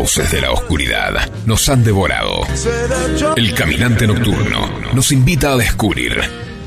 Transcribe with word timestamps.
fauces 0.00 0.32
de 0.32 0.40
la 0.40 0.50
oscuridad 0.50 1.30
nos 1.44 1.68
han 1.68 1.84
devorado. 1.84 2.40
El 3.36 3.52
caminante 3.52 4.06
nocturno 4.06 4.80
nos 4.94 5.12
invita 5.12 5.52
a 5.52 5.56
descubrir 5.58 6.18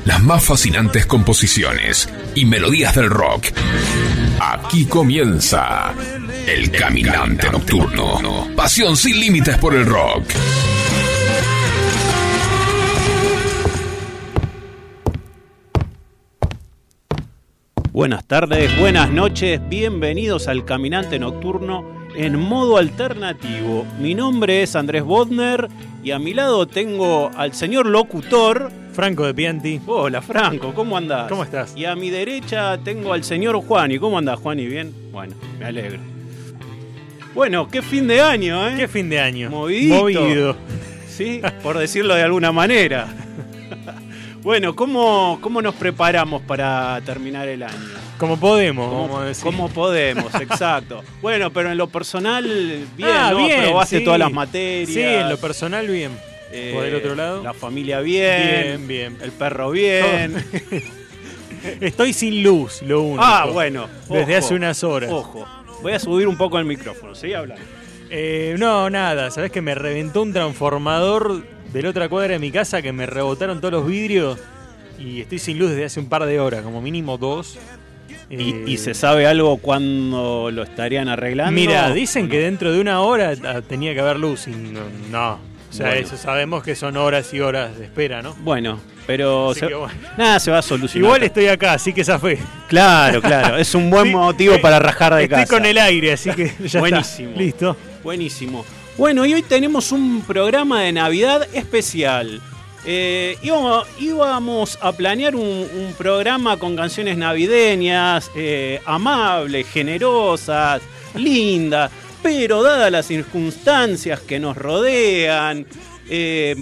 las 0.04 0.22
más 0.22 0.44
fascinantes 0.44 1.04
composiciones 1.04 2.08
y 2.36 2.44
melodías 2.44 2.94
del 2.94 3.10
rock. 3.10 3.46
Aquí 4.38 4.86
comienza 4.86 5.92
El 6.46 6.70
Caminante 6.70 7.50
Nocturno. 7.50 8.50
Pasión 8.54 8.96
sin 8.96 9.18
límites 9.18 9.58
por 9.58 9.74
el 9.74 9.84
rock. 9.84 10.30
Buenas 17.92 18.24
tardes, 18.28 18.78
buenas 18.78 19.10
noches, 19.10 19.60
bienvenidos 19.68 20.46
al 20.46 20.64
Caminante 20.64 21.18
Nocturno 21.18 22.03
en 22.14 22.38
modo 22.38 22.76
alternativo. 22.76 23.86
Mi 23.98 24.14
nombre 24.14 24.62
es 24.62 24.76
Andrés 24.76 25.02
Bodner 25.02 25.68
y 26.02 26.12
a 26.12 26.18
mi 26.18 26.34
lado 26.34 26.66
tengo 26.66 27.30
al 27.36 27.52
señor 27.52 27.86
locutor 27.86 28.70
Franco 28.92 29.26
de 29.26 29.34
Pianti. 29.34 29.80
Hola 29.86 30.22
Franco, 30.22 30.72
¿cómo 30.74 30.96
andás? 30.96 31.28
¿Cómo 31.28 31.42
estás? 31.42 31.74
Y 31.76 31.84
a 31.84 31.96
mi 31.96 32.10
derecha 32.10 32.78
tengo 32.78 33.12
al 33.12 33.24
señor 33.24 33.56
Juani. 33.56 33.98
¿Cómo 33.98 34.18
andás, 34.18 34.38
Juani? 34.38 34.66
¿Bien? 34.66 34.94
Bueno, 35.12 35.34
me 35.58 35.64
alegro. 35.66 35.98
Bueno, 37.34 37.68
qué 37.68 37.82
fin 37.82 38.06
de 38.06 38.20
año, 38.20 38.68
¿eh? 38.68 38.74
¿Qué 38.76 38.88
fin 38.88 39.10
de 39.10 39.18
año? 39.18 39.50
Movidito. 39.50 39.96
Movido. 39.96 40.56
Sí, 41.08 41.42
por 41.62 41.78
decirlo 41.78 42.14
de 42.14 42.22
alguna 42.22 42.52
manera. 42.52 43.08
Bueno, 44.44 44.76
¿cómo, 44.76 45.38
¿cómo 45.40 45.62
nos 45.62 45.74
preparamos 45.74 46.42
para 46.42 47.00
terminar 47.06 47.48
el 47.48 47.62
año? 47.62 48.03
Como 48.18 48.38
podemos, 48.38 48.88
¿Cómo, 48.88 49.02
vamos 49.08 49.20
a 49.22 49.24
decir. 49.26 49.44
cómo 49.44 49.68
podemos? 49.68 50.34
Exacto. 50.40 51.02
Bueno, 51.20 51.52
pero 51.52 51.70
en 51.72 51.76
lo 51.78 51.88
personal, 51.88 52.44
bien, 52.96 53.10
Ah, 53.12 53.30
¿no? 53.32 53.38
bien, 53.38 53.64
Probaste 53.64 53.98
sí. 53.98 54.04
todas 54.04 54.18
las 54.20 54.32
materias. 54.32 54.88
Sí, 54.88 55.00
en 55.02 55.28
lo 55.28 55.36
personal 55.36 55.86
bien. 55.88 56.12
eh, 56.52 56.72
Por 56.74 56.84
el 56.84 56.94
otro 56.94 57.14
lado. 57.16 57.42
La 57.42 57.52
familia 57.54 58.00
bien. 58.00 58.86
Bien, 58.86 58.86
bien. 58.88 59.18
El 59.20 59.32
perro 59.32 59.70
bien. 59.72 60.34
Estoy 61.80 62.12
sin 62.12 62.42
luz, 62.42 62.82
lo 62.82 63.02
único. 63.02 63.22
ah, 63.24 63.46
bueno. 63.52 63.88
Desde 64.08 64.36
hace 64.36 64.54
unas 64.54 64.84
horas. 64.84 65.10
Ojo. 65.10 65.46
Voy 65.82 65.92
a 65.92 65.98
subir 65.98 66.28
un 66.28 66.36
poco 66.36 66.58
el 66.58 66.64
micrófono. 66.64 67.14
Seguí 67.14 67.34
hablando. 67.34 67.64
Eh, 68.10 68.54
no, 68.58 68.88
nada. 68.90 69.30
¿Sabes 69.30 69.50
que 69.50 69.60
me 69.60 69.74
reventó 69.74 70.22
un 70.22 70.32
transformador 70.32 71.42
de 71.72 71.82
la 71.82 71.88
otra 71.90 72.08
cuadra 72.08 72.34
de 72.34 72.38
mi 72.38 72.50
casa 72.50 72.80
que 72.82 72.92
me 72.92 73.06
rebotaron 73.06 73.60
todos 73.60 73.72
los 73.72 73.86
vidrios? 73.86 74.38
Y 74.98 75.20
estoy 75.22 75.38
sin 75.40 75.58
luz 75.58 75.70
desde 75.70 75.86
hace 75.86 76.00
un 76.00 76.08
par 76.08 76.24
de 76.26 76.38
horas, 76.38 76.62
como 76.62 76.80
mínimo 76.80 77.18
dos. 77.18 77.58
¿Y, 78.30 78.50
Eh, 78.52 78.64
y 78.66 78.76
se 78.78 78.94
sabe 78.94 79.26
algo 79.26 79.56
cuándo 79.58 80.50
lo 80.52 80.62
estarían 80.62 81.08
arreglando? 81.08 81.52
Mira, 81.52 81.90
dicen 81.92 82.26
¿O 82.26 82.28
que 82.30 82.38
dentro 82.40 82.72
de 82.72 82.80
una 82.80 83.00
hora 83.00 83.34
ah, 83.44 83.60
tenía 83.66 83.92
que 83.94 84.00
haber 84.00 84.18
luz 84.18 84.46
y 84.48 84.50
no. 84.52 84.80
no. 85.10 85.32
O 85.70 85.76
sea, 85.76 85.86
Bueno. 85.88 86.06
eso 86.06 86.16
sabemos 86.16 86.62
que 86.62 86.76
son 86.76 86.96
horas 86.96 87.34
y 87.34 87.40
horas 87.40 87.76
de 87.78 87.84
espera, 87.86 88.22
¿no? 88.22 88.34
Bueno, 88.40 88.78
pero 89.08 89.50
Así 89.50 89.60
se- 89.60 89.66
que 89.68 89.74
bueno. 89.74 89.94
nada 90.16 90.38
se 90.38 90.50
va 90.52 90.58
a 90.58 90.62
solucionar. 90.62 91.04
Igual 91.06 91.22
estoy 91.24 91.48
acá, 91.48 91.72
así 91.72 91.92
que 91.92 92.04
zafé. 92.04 92.38
Claro, 92.68 93.20
claro. 93.20 93.56
Es 93.56 93.74
un 93.74 93.90
buen 93.90 94.04
Sí, 94.06 94.10
motivo 94.12 94.54
eh, 94.54 94.58
para 94.58 94.78
rajar 94.78 95.14
de 95.14 95.24
Estoy 95.24 95.40
casa. 95.40 95.52
con 95.56 95.66
el 95.66 95.76
aire, 95.78 96.12
así 96.12 96.30
que 96.30 96.52
ya 96.64 96.78
Buenísimo. 96.80 97.30
está. 97.30 97.40
Listo. 97.42 97.76
Buenísimo. 98.04 98.64
Bueno, 98.96 99.26
y 99.26 99.34
hoy 99.34 99.42
tenemos 99.42 99.90
un 99.90 100.22
programa 100.22 100.80
de 100.82 100.92
Navidad 100.92 101.46
especial. 101.52 102.40
Eh, 102.86 103.38
íbamos, 103.42 103.86
íbamos 103.98 104.78
a 104.82 104.92
planear 104.92 105.34
un, 105.36 105.42
un 105.46 105.94
programa 105.96 106.56
con 106.58 106.76
canciones 106.76 107.16
navideñas, 107.16 108.30
eh, 108.36 108.80
amables, 108.84 109.66
generosas, 109.68 110.82
lindas, 111.14 111.90
pero 112.22 112.62
dadas 112.62 112.90
las 112.92 113.06
circunstancias 113.06 114.20
que 114.20 114.38
nos 114.38 114.56
rodean, 114.56 115.66
eh, 116.10 116.56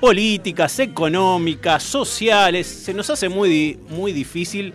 políticas, 0.00 0.78
económicas, 0.80 1.82
sociales, 1.82 2.66
se 2.66 2.92
nos 2.92 3.08
hace 3.08 3.30
muy, 3.30 3.78
muy 3.88 4.12
difícil 4.12 4.74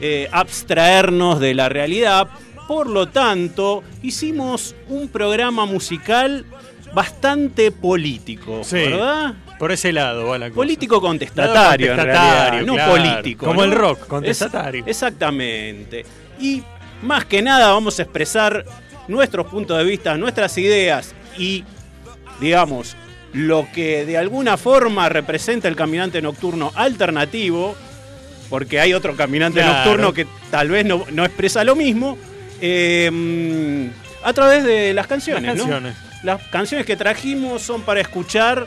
eh, 0.00 0.28
abstraernos 0.30 1.40
de 1.40 1.54
la 1.54 1.68
realidad. 1.68 2.28
Por 2.68 2.88
lo 2.88 3.08
tanto, 3.08 3.82
hicimos 4.02 4.76
un 4.88 5.08
programa 5.08 5.66
musical 5.66 6.44
bastante 6.94 7.72
político, 7.72 8.62
Sí. 8.62 8.76
¿verdad? 8.76 9.34
Por 9.58 9.72
ese 9.72 9.92
lado 9.92 10.26
va 10.28 10.38
la 10.38 10.46
cosa. 10.48 10.56
Político 10.56 11.00
contestatario, 11.00 11.88
Lado 11.96 12.00
en 12.00 12.06
realidad, 12.06 12.24
contestatario, 12.24 12.66
no 12.66 12.74
claro. 12.74 12.92
político. 12.92 13.46
Como 13.46 13.60
¿no? 13.60 13.72
el 13.72 13.78
rock, 13.78 13.98
Es- 14.02 14.06
contestatario. 14.06 14.84
exactamente. 14.86 16.06
Y 16.40 16.62
más 17.02 17.24
que 17.24 17.42
nada 17.42 17.72
vamos 17.72 17.98
a 17.98 18.02
expresar 18.02 18.64
nuestros 19.08 19.46
puntos 19.46 19.76
de 19.78 19.84
vista, 19.84 20.16
nuestras 20.16 20.56
ideas 20.58 21.14
y, 21.36 21.64
digamos, 22.40 22.96
lo 23.32 23.66
que 23.74 24.04
de 24.06 24.16
alguna 24.18 24.56
forma 24.56 25.08
representa 25.08 25.66
el 25.68 25.76
caminante 25.76 26.22
nocturno 26.22 26.70
alternativo, 26.74 27.74
porque 28.50 28.80
hay 28.80 28.94
otro 28.94 29.16
caminante 29.16 29.60
Claro. 29.60 29.74
nocturno 29.78 30.12
que 30.14 30.26
tal 30.50 30.68
vez 30.68 30.84
no, 30.86 31.04
no 31.10 31.24
expresa 31.24 31.64
lo 31.64 31.74
mismo, 31.76 32.16
eh, 32.60 33.90
a 34.22 34.32
través 34.32 34.64
de 34.64 34.92
las 34.94 35.06
canciones. 35.06 35.42
Las 35.44 35.56
¿no? 35.56 35.62
canciones. 35.64 35.96
Las 36.22 36.42
canciones 36.48 36.86
que 36.86 36.96
trajimos 36.96 37.62
son 37.62 37.82
para 37.82 38.00
escuchar 38.00 38.66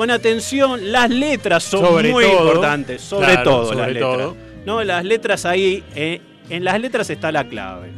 con 0.00 0.10
atención. 0.10 0.90
Las 0.90 1.10
letras 1.10 1.62
son 1.62 1.84
Sobre 1.84 2.10
muy 2.10 2.24
todo. 2.24 2.46
importantes, 2.48 3.02
sobre 3.02 3.26
Claro, 3.26 3.42
todo 3.44 3.64
sobre 3.66 3.78
las 3.80 3.92
letras. 3.92 4.28
No, 4.64 4.82
las 4.82 5.04
letras 5.04 5.44
ahí, 5.44 5.84
eh, 5.94 6.22
en 6.48 6.64
las 6.64 6.80
letras 6.80 7.10
está 7.10 7.30
la 7.30 7.46
clave. 7.46 7.90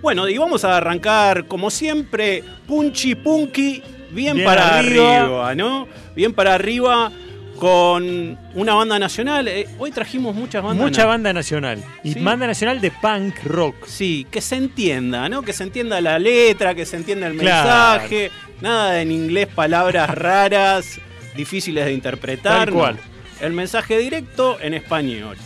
Bueno, 0.00 0.28
y 0.28 0.38
vamos 0.38 0.64
a 0.64 0.76
arrancar 0.76 1.46
como 1.46 1.70
siempre, 1.70 2.44
punchi 2.68 3.16
punky, 3.16 3.82
bien, 4.12 4.36
Bien 4.36 4.46
para 4.46 4.78
arriba. 4.78 5.22
arriba. 5.22 5.54
¿no? 5.56 5.88
Bien 6.14 6.32
para 6.32 6.54
arriba 6.54 7.10
con 7.66 8.36
una 8.56 8.74
banda 8.74 8.98
nacional. 8.98 9.46
Eh, 9.46 9.68
hoy 9.78 9.92
trajimos 9.92 10.34
muchas 10.34 10.64
bandas. 10.64 10.84
Mucha 10.84 11.06
banda 11.06 11.32
nacional. 11.32 11.80
Y 12.02 12.14
Sí. 12.14 12.18
banda 12.18 12.48
nacional 12.48 12.80
de 12.80 12.90
punk 12.90 13.36
rock. 13.44 13.86
Sí, 13.86 14.26
que 14.32 14.40
se 14.40 14.56
entienda, 14.56 15.28
¿no? 15.28 15.42
Que 15.42 15.52
se 15.52 15.62
entienda 15.62 16.00
la 16.00 16.18
letra, 16.18 16.74
que 16.74 16.84
se 16.84 16.96
entienda 16.96 17.28
el 17.28 17.36
Claro. 17.36 18.00
mensaje. 18.00 18.32
Nada 18.62 19.00
en 19.00 19.12
inglés, 19.12 19.46
palabras 19.46 20.10
raras, 20.10 20.98
difíciles 21.36 21.84
de 21.84 21.92
interpretar. 21.92 22.64
Tal 22.66 22.74
cual. 22.74 22.96
no. 22.96 23.46
El 23.46 23.52
mensaje 23.52 23.96
directo 23.96 24.58
en 24.60 24.74
español. 24.74 25.36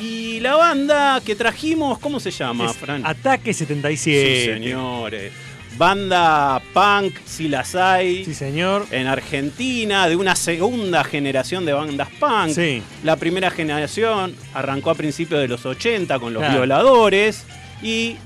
Y 0.00 0.38
la 0.38 0.54
banda 0.54 1.20
que 1.26 1.34
trajimos, 1.34 1.98
¿cómo 1.98 2.20
se 2.20 2.30
llama, 2.30 2.66
Es 2.66 2.76
Fran? 2.76 3.04
Ataque 3.04 3.52
77. 3.52 4.40
Sí, 4.40 4.52
señores. 4.52 5.32
Banda 5.78 6.60
punk, 6.72 7.14
si 7.24 7.48
las 7.48 7.74
hay. 7.74 8.24
Sí, 8.24 8.34
señor. 8.34 8.86
En 8.90 9.06
Argentina, 9.06 10.08
de 10.08 10.16
una 10.16 10.34
segunda 10.36 11.04
generación 11.04 11.64
de 11.66 11.72
bandas 11.72 12.08
punk. 12.18 12.50
Sí. 12.50 12.82
La 13.04 13.16
primera 13.16 13.50
generación 13.50 14.34
arrancó 14.54 14.90
a 14.90 14.94
principios 14.94 15.40
de 15.40 15.48
los 15.48 15.64
80 15.66 16.18
con 16.18 16.32
los 16.32 16.40
Claro. 16.42 16.58
violadores 16.58 17.44
y 17.82 18.16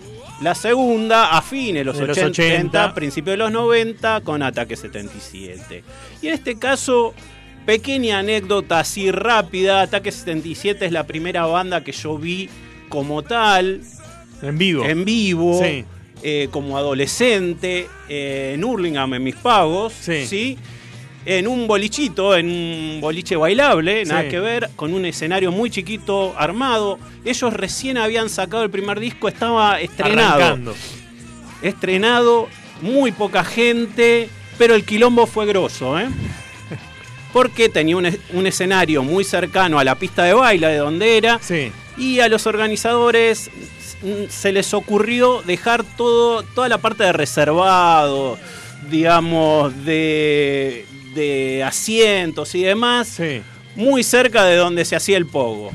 la 0.42 0.54
segunda 0.54 1.36
a 1.36 1.42
fines 1.42 1.80
de 1.80 1.84
los, 1.84 1.98
De 1.98 2.06
los 2.06 2.16
80, 2.16 2.30
80, 2.30 2.94
principios 2.94 3.34
de 3.34 3.38
los 3.38 3.52
90 3.52 4.20
con 4.22 4.42
Ataque 4.42 4.76
77. 4.76 5.82
Y 6.22 6.28
en 6.28 6.34
este 6.34 6.58
caso, 6.58 7.14
pequeña 7.66 8.20
anécdota 8.20 8.80
así 8.80 9.10
rápida, 9.10 9.82
Ataque 9.82 10.12
77 10.12 10.86
es 10.86 10.92
la 10.92 11.06
primera 11.06 11.44
banda 11.46 11.84
que 11.84 11.92
yo 11.92 12.16
vi 12.16 12.48
como 12.88 13.22
tal, 13.22 13.82
En 14.42 14.56
vivo. 14.56 14.84
en 14.84 15.04
vivo, 15.04 15.60
Sí. 15.62 15.84
Eh, 16.22 16.48
como 16.50 16.76
adolescente, 16.76 17.88
eh, 18.08 18.52
en 18.54 18.64
Hurlingham, 18.64 19.14
en 19.14 19.22
mis 19.24 19.36
pagos, 19.36 19.92
Sí. 20.00 20.26
¿sí? 20.26 20.58
en 21.26 21.46
un 21.46 21.66
bolichito, 21.66 22.34
en 22.34 22.46
un 22.50 22.98
boliche 23.00 23.36
bailable, 23.36 24.04
nada 24.06 24.22
Sí. 24.22 24.28
que 24.30 24.40
ver, 24.40 24.70
con 24.74 24.94
un 24.94 25.04
escenario 25.04 25.52
muy 25.52 25.68
chiquito 25.70 26.34
armado. 26.36 26.98
Ellos 27.26 27.52
recién 27.52 27.98
habían 27.98 28.30
sacado 28.30 28.62
el 28.64 28.70
primer 28.70 28.98
disco, 28.98 29.28
estaba 29.28 29.78
estrenado. 29.80 30.36
Arrancando. 30.42 30.74
Estrenado, 31.62 32.48
muy 32.80 33.12
poca 33.12 33.44
gente, 33.44 34.30
pero 34.56 34.74
el 34.74 34.84
quilombo 34.84 35.26
fue 35.26 35.44
grosso, 35.46 35.98
¿eh? 35.98 36.08
Porque 37.32 37.68
tenía 37.68 37.96
un, 37.96 38.08
un 38.32 38.46
escenario 38.46 39.02
muy 39.02 39.22
cercano 39.24 39.78
a 39.78 39.84
la 39.84 39.94
pista 39.96 40.24
de 40.24 40.32
baile 40.32 40.68
de 40.68 40.76
donde 40.78 41.16
era, 41.18 41.38
Sí. 41.42 41.70
y 41.98 42.20
a 42.20 42.28
los 42.28 42.46
organizadores 42.46 43.50
se 44.28 44.52
les 44.52 44.72
ocurrió 44.74 45.42
dejar 45.42 45.84
todo, 45.84 46.42
toda 46.42 46.68
la 46.68 46.78
parte 46.78 47.04
de 47.04 47.12
reservado, 47.12 48.38
digamos, 48.90 49.84
de, 49.84 50.86
de 51.14 51.62
asientos 51.64 52.54
y 52.54 52.62
demás, 52.62 53.08
Sí. 53.08 53.42
muy 53.76 54.02
cerca 54.02 54.44
de 54.44 54.56
donde 54.56 54.84
se 54.84 54.96
hacía 54.96 55.16
el 55.16 55.26
pogo. 55.26 55.70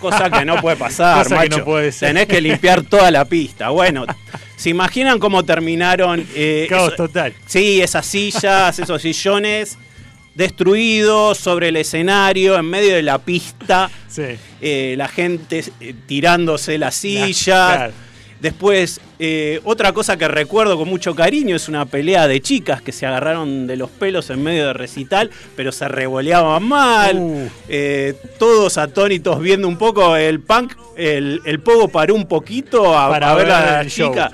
Cosa 0.00 0.30
que 0.30 0.44
no 0.44 0.60
puede 0.60 0.76
pasar, 0.76 1.18
Cosa 1.24 1.36
que 1.42 1.48
macho. 1.48 1.58
no 1.58 1.64
puede 1.64 1.90
ser. 1.92 2.10
Tenés 2.10 2.26
que 2.26 2.40
limpiar 2.40 2.82
toda 2.82 3.10
la 3.10 3.24
pista. 3.24 3.70
Bueno, 3.70 4.04
¿se 4.56 4.70
imaginan 4.70 5.18
cómo 5.18 5.42
terminaron? 5.44 6.26
eh, 6.34 6.66
Caos 6.68 6.88
eso- 6.88 6.96
total. 7.04 7.34
Sí, 7.46 7.80
esas 7.80 8.04
sillas, 8.06 8.78
esos 8.78 9.00
sillones 9.02 9.78
destruidos 10.36 11.38
sobre 11.38 11.68
el 11.68 11.76
escenario, 11.76 12.56
en 12.56 12.66
medio 12.66 12.94
de 12.94 13.02
la 13.02 13.18
pista, 13.18 13.90
Sí. 14.08 14.22
eh, 14.60 14.94
la 14.96 15.08
gente 15.08 15.64
eh, 15.80 15.94
tirándose 16.06 16.78
las 16.78 16.94
sillas. 16.94 17.34
claro. 17.76 17.92
Después 18.40 19.00
Eh, 19.18 19.60
otra 19.64 19.92
cosa 19.92 20.16
que 20.16 20.28
recuerdo 20.28 20.76
con 20.76 20.88
mucho 20.88 21.14
cariño 21.14 21.56
es 21.56 21.68
una 21.68 21.86
pelea 21.86 22.28
de 22.28 22.40
chicas 22.40 22.82
que 22.82 22.92
se 22.92 23.06
agarraron 23.06 23.66
de 23.66 23.76
los 23.76 23.90
pelos 23.90 24.30
en 24.30 24.42
medio 24.42 24.66
de 24.66 24.72
recital, 24.72 25.30
pero 25.54 25.72
se 25.72 25.88
revoleaban 25.88 26.62
mal. 26.62 27.16
Uh. 27.18 27.48
Eh, 27.68 28.14
todos 28.38 28.78
atónitos 28.78 29.40
viendo 29.40 29.68
un 29.68 29.78
poco 29.78 30.16
el 30.16 30.40
punk. 30.40 30.74
El, 30.96 31.42
el 31.44 31.60
pogo 31.60 31.88
paró 31.88 32.14
un 32.14 32.26
poquito 32.26 32.96
a, 32.98 33.10
Para 33.10 33.30
a 33.30 33.34
ver 33.34 33.46
ver 33.46 33.54
a 33.54 33.82
la 33.82 33.88
show. 33.88 34.08
chica 34.10 34.32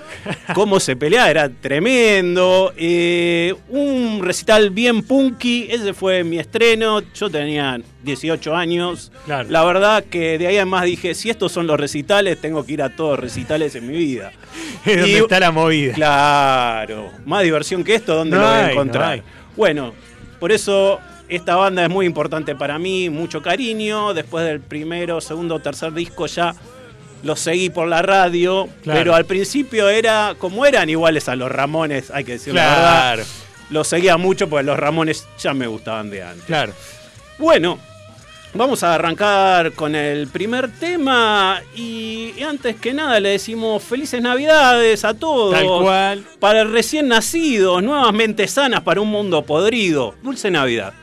cómo 0.54 0.78
se 0.78 0.94
peleaba, 0.94 1.28
era 1.28 1.48
tremendo. 1.48 2.72
Eh, 2.76 3.52
un 3.68 4.20
recital 4.22 4.70
bien 4.70 5.02
punky, 5.02 5.66
ese 5.70 5.92
fue 5.92 6.22
mi 6.22 6.38
estreno. 6.38 7.02
Yo 7.14 7.28
tenía 7.30 7.80
18 8.04 8.54
años. 8.54 9.10
Claro. 9.24 9.48
La 9.50 9.64
verdad 9.64 10.04
que 10.04 10.38
de 10.38 10.46
ahí 10.46 10.56
en 10.56 10.68
más 10.68 10.84
dije, 10.84 11.14
si 11.14 11.30
estos 11.30 11.50
son 11.52 11.66
los 11.66 11.78
recitales, 11.80 12.40
tengo 12.40 12.64
que 12.64 12.74
ir 12.74 12.82
a 12.82 12.94
todos 12.94 13.12
los 13.12 13.20
recitales 13.20 13.74
en 13.74 13.86
mi 13.88 13.96
vida. 13.96 14.32
Es 14.86 14.96
donde 14.96 15.10
Y- 15.12 15.16
está 15.16 15.40
la 15.40 15.50
movida. 15.50 15.94
Claro, 15.94 17.10
más 17.24 17.42
diversión 17.42 17.84
que 17.84 17.94
esto, 17.94 18.14
¿dónde 18.16 18.36
No 18.36 18.42
lo 18.42 18.48
voy 18.48 18.58
a 18.58 18.62
no 18.62 18.68
encontrar? 18.70 19.22
Bueno, 19.56 19.92
por 20.40 20.52
eso 20.52 21.00
esta 21.28 21.56
banda 21.56 21.82
es 21.84 21.90
muy 21.90 22.06
importante 22.06 22.54
para 22.54 22.78
mí, 22.78 23.08
mucho 23.10 23.40
cariño. 23.42 24.12
Después 24.14 24.44
del 24.44 24.60
primero, 24.60 25.20
segundo, 25.20 25.58
tercer 25.60 25.92
disco 25.92 26.26
ya 26.26 26.54
los 27.22 27.38
seguí 27.38 27.70
por 27.70 27.86
la 27.86 28.02
radio, 28.02 28.68
Claro. 28.82 28.98
pero 28.98 29.14
al 29.14 29.24
principio 29.26 29.88
era 29.88 30.34
como 30.38 30.66
eran 30.66 30.90
iguales 30.90 31.28
a 31.28 31.36
los 31.36 31.50
Ramones, 31.52 32.10
hay 32.10 32.24
que 32.24 32.32
decir 32.32 32.52
la 32.54 32.62
verdad. 32.66 33.14
Claro, 33.14 33.22
Los 33.70 33.88
seguía 33.88 34.16
mucho 34.16 34.48
porque 34.50 34.64
los 34.64 34.76
Ramones 34.78 35.26
ya 35.38 35.54
me 35.54 35.66
gustaban 35.68 36.10
de 36.10 36.22
antes. 36.22 36.44
claro. 36.44 36.72
Bueno, 37.38 37.78
vamos 38.54 38.82
a 38.82 38.94
arrancar 38.94 39.72
con 39.72 39.94
el 39.94 40.28
primer 40.28 40.70
tema 40.70 41.60
y 41.74 42.34
antes 42.42 42.76
que 42.76 42.92
nada 42.92 43.20
le 43.20 43.30
decimos 43.30 43.82
felices 43.82 44.20
navidades 44.22 45.04
a 45.04 45.14
todos. 45.14 45.54
Tal 45.54 45.66
cual. 45.66 46.24
Para 46.38 46.64
recién 46.64 47.08
nacidos, 47.08 47.82
nuevas 47.82 48.12
mentes 48.12 48.52
sanas 48.52 48.82
para 48.82 49.00
un 49.00 49.08
mundo 49.08 49.42
podrido. 49.42 50.14
Dulce 50.22 50.50
Navidad. 50.50 50.94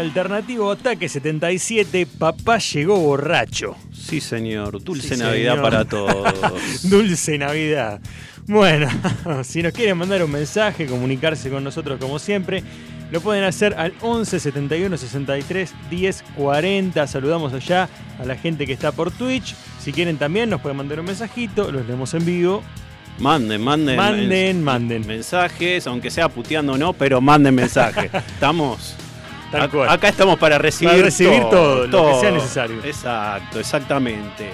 Alternativo 0.00 0.70
Ataque 0.70 1.08
77, 1.08 2.06
papá 2.18 2.58
llegó 2.58 2.96
borracho. 2.98 3.76
Sí, 3.92 4.20
señor. 4.20 4.82
Dulce 4.82 5.14
Sí, 5.16 5.20
Navidad 5.22 5.52
señor. 5.54 5.62
para 5.62 5.84
todos. 5.88 6.88
Dulce 6.88 7.38
Navidad. 7.38 8.00
Bueno, 8.46 8.88
si 9.44 9.62
nos 9.62 9.72
quieren 9.72 9.98
mandar 9.98 10.22
un 10.22 10.30
mensaje, 10.30 10.86
comunicarse 10.86 11.50
con 11.50 11.64
nosotros 11.64 11.98
como 12.00 12.18
siempre, 12.18 12.62
lo 13.10 13.20
pueden 13.20 13.44
hacer 13.44 13.74
al 13.74 13.92
11 14.00 14.38
71 14.40 14.96
63 14.96 15.74
10 15.90 16.24
40. 16.36 17.06
Saludamos 17.06 17.52
allá 17.52 17.88
a 18.20 18.24
la 18.24 18.36
gente 18.36 18.66
que 18.66 18.72
está 18.72 18.92
por 18.92 19.10
Twitch. 19.10 19.54
Si 19.80 19.92
quieren 19.92 20.16
también 20.16 20.50
nos 20.50 20.60
pueden 20.60 20.76
mandar 20.76 21.00
un 21.00 21.06
mensajito, 21.06 21.70
los 21.72 21.86
leemos 21.86 22.14
en 22.14 22.24
vivo. 22.24 22.62
Manden, 23.18 23.62
manden. 23.62 23.96
Manden, 23.96 24.58
mens- 24.58 24.62
manden. 24.62 25.06
Mensajes, 25.06 25.86
aunque 25.86 26.10
sea 26.10 26.28
puteando 26.28 26.74
o 26.74 26.78
no, 26.78 26.92
pero 26.92 27.20
manden 27.20 27.54
mensajes. 27.54 28.10
Estamos. 28.34 28.94
Tal 29.58 29.68
Ac- 29.68 29.70
cual. 29.72 29.88
Acá 29.90 30.08
estamos 30.08 30.38
para 30.38 30.58
recibir, 30.58 30.92
Para 30.92 31.02
recibir 31.04 31.40
todo, 31.50 31.86
lo 31.86 32.08
que 32.08 32.20
sea 32.20 32.30
necesario. 32.30 32.76
Exacto, 32.84 33.60
exactamente. 33.60 34.52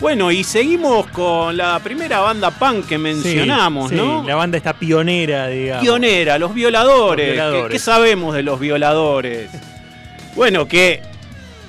Bueno, 0.00 0.30
y 0.32 0.42
seguimos 0.44 1.06
con 1.06 1.56
la 1.56 1.78
primera 1.78 2.20
banda 2.20 2.50
punk 2.50 2.86
que 2.86 2.98
mencionamos, 2.98 3.90
Sí, 3.90 3.96
sí, 3.96 4.02
¿no? 4.02 4.24
La 4.26 4.34
banda 4.34 4.56
está 4.58 4.72
pionera, 4.74 5.46
digamos. 5.46 5.82
Pionera, 5.84 6.38
los 6.38 6.52
violadores. 6.52 7.28
Los 7.28 7.34
violadores. 7.36 7.66
¿Qué, 7.68 7.72
qué 7.72 7.78
sabemos 7.78 8.34
de 8.34 8.42
los 8.42 8.58
violadores? 8.58 9.50
bueno, 10.34 10.66
que 10.66 11.00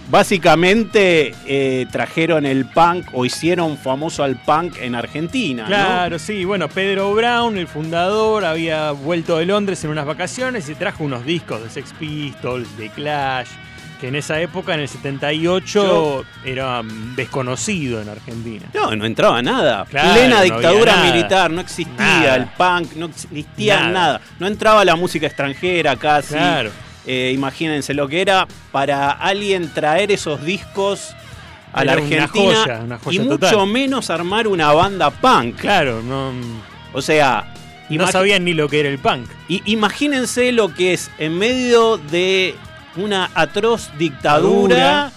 básicamente 0.09 1.33
eh, 1.45 1.85
trajeron 1.91 2.45
el 2.45 2.65
punk 2.65 3.07
o 3.13 3.25
hicieron 3.25 3.77
famoso 3.77 4.24
al 4.24 4.35
punk 4.35 4.77
en 4.79 4.95
Argentina, 4.95 5.63
¿no? 5.63 5.67
Claro, 5.69 6.19
sí. 6.19 6.45
Bueno, 6.45 6.67
Pedro 6.67 7.13
Brown, 7.13 7.57
el 7.57 7.67
fundador, 7.67 8.45
había 8.45 8.91
vuelto 8.91 9.38
de 9.38 9.45
Londres 9.45 9.83
en 9.83 9.89
unas 9.91 10.05
vacaciones 10.05 10.69
y 10.69 10.75
trajo 10.75 11.03
unos 11.03 11.25
discos 11.25 11.63
de 11.63 11.69
Sex 11.69 11.93
Pistols, 12.00 12.77
de 12.77 12.89
Clash, 12.89 13.47
que 14.01 14.09
en 14.09 14.15
esa 14.15 14.39
época, 14.41 14.74
en 14.74 14.81
el 14.81 14.88
78, 14.89 15.63
Yo- 15.85 16.24
era 16.43 16.81
desconocido 17.15 18.01
en 18.01 18.09
Argentina. 18.09 18.65
No, 18.74 18.95
no 18.95 19.05
entraba 19.05 19.41
nada. 19.41 19.85
Claro, 19.85 20.13
Plena 20.13 20.35
no 20.38 20.43
dictadura 20.43 20.95
nada. 20.97 21.12
militar, 21.13 21.51
no 21.51 21.62
existía 21.62 21.95
Nada. 21.97 22.35
el 22.35 22.45
punk, 22.47 22.93
no 22.95 23.05
existía 23.05 23.79
Nada. 23.79 23.91
nada. 23.91 24.21
No 24.39 24.47
entraba 24.47 24.83
la 24.83 24.95
música 24.95 25.27
extranjera 25.27 25.95
casi. 25.95 26.33
Claro. 26.33 26.71
Eh, 27.07 27.31
imagínense 27.33 27.93
lo 27.93 28.07
que 28.07 28.21
era 28.21 28.47
para 28.71 29.12
alguien 29.12 29.71
traer 29.74 30.12
esos 30.12 30.43
discos 30.43 31.13
a 31.74 31.83
la 31.85 31.93
Era 31.93 32.01
una 32.01 32.24
Argentina 32.24 32.57
joya, 32.65 32.81
una 32.83 32.97
joya 33.00 33.21
y 33.24 33.27
total. 33.27 33.51
mucho 33.51 33.65
menos 33.65 34.09
armar 34.09 34.47
una 34.47 34.71
banda 34.71 35.09
punk. 35.12 35.57
Claro, 35.57 36.01
no, 36.01 36.31
O 36.93 37.01
sea, 37.01 37.53
y 37.89 37.97
no 37.97 38.07
sabían 38.07 38.43
ni 38.45 38.53
lo 38.53 38.67
que 38.69 38.79
era 38.79 38.89
el 38.89 38.97
punk. 38.97 39.27
i- 39.50 39.62
imagínense 39.65 40.51
lo 40.51 40.74
que 40.74 40.93
es 40.93 41.12
en 41.19 41.38
medio 41.38 41.97
de 41.97 42.55
una 42.95 43.29
atroz 43.35 43.89
dictadura. 43.97 45.12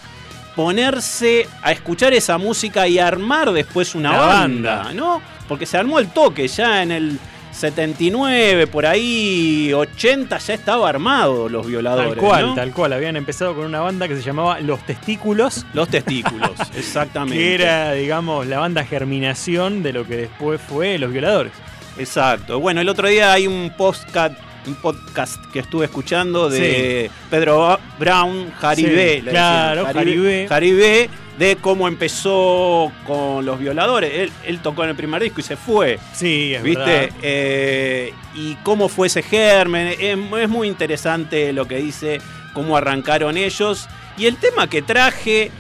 Ponerse 0.56 1.48
a 1.62 1.70
escuchar 1.70 2.12
esa 2.14 2.36
música 2.36 2.88
y 2.88 2.98
armar 2.98 3.52
después 3.52 3.94
una 3.94 4.10
banda, 4.10 4.76
banda. 4.78 4.92
¿no? 4.92 5.22
Porque 5.46 5.66
se 5.66 5.78
armó 5.78 6.00
el 6.00 6.08
toque 6.08 6.48
ya 6.48 6.82
en 6.82 6.90
el 6.90 7.18
79, 7.58 8.68
por 8.68 8.86
ahí 8.86 9.72
80 9.72 10.38
ya 10.38 10.54
estaba 10.54 10.88
armado 10.88 11.48
los 11.48 11.66
violadores. 11.66 12.10
Tal 12.10 12.18
cual, 12.18 12.46
¿no? 12.46 12.54
tal 12.54 12.72
cual. 12.72 12.92
Habían 12.92 13.16
empezado 13.16 13.56
con 13.56 13.64
una 13.64 13.80
banda 13.80 14.06
que 14.06 14.14
se 14.14 14.22
llamaba 14.22 14.60
Los 14.60 14.86
Testículos, 14.86 15.66
Los 15.74 15.88
testículos, 15.88 16.52
exactamente. 16.76 17.36
que 17.36 17.54
era, 17.54 17.92
digamos, 17.94 18.46
la 18.46 18.60
banda 18.60 18.84
germinación 18.84 19.82
de 19.82 19.92
lo 19.92 20.06
que 20.06 20.16
después 20.16 20.60
fue 20.60 20.98
Los 20.98 21.12
Violadores. 21.12 21.52
Exacto. 21.98 22.60
Bueno, 22.60 22.80
el 22.80 22.88
otro 22.88 23.08
día 23.08 23.32
hay 23.32 23.48
un 23.48 23.72
podcast, 23.76 24.38
un 24.68 24.76
podcast 24.76 25.44
que 25.52 25.58
estuve 25.58 25.86
escuchando 25.86 26.48
de 26.48 27.10
Pedro 27.28 27.76
Brown, 27.98 28.52
Jaribé. 28.52 29.16
Sí, 29.16 29.26
claro. 29.30 29.84
Jaribé. 29.84 30.46
Jaribé, 30.48 31.10
de 31.38 31.56
cómo 31.56 31.86
empezó 31.86 32.90
con 33.06 33.46
los 33.46 33.58
violadores. 33.60 34.12
Él, 34.12 34.32
él 34.44 34.60
tocó 34.60 34.82
en 34.84 34.90
el 34.90 34.96
primer 34.96 35.22
disco 35.22 35.40
y 35.40 35.44
se 35.44 35.56
fue. 35.56 35.98
Sí, 36.12 36.54
es 36.54 36.62
¿Viste? 36.62 36.84
verdad. 36.84 37.10
Eh, 37.22 38.12
y 38.34 38.54
cómo 38.64 38.88
fue 38.88 39.06
ese 39.06 39.22
germen. 39.22 39.88
Es, 39.98 40.18
es 40.40 40.48
muy 40.48 40.66
interesante 40.66 41.52
lo 41.52 41.68
que 41.68 41.76
dice, 41.76 42.20
cómo 42.54 42.76
arrancaron 42.76 43.36
ellos. 43.36 43.88
Y 44.16 44.26
el 44.26 44.36
tema 44.36 44.68
que 44.68 44.82
traje, 44.82 45.52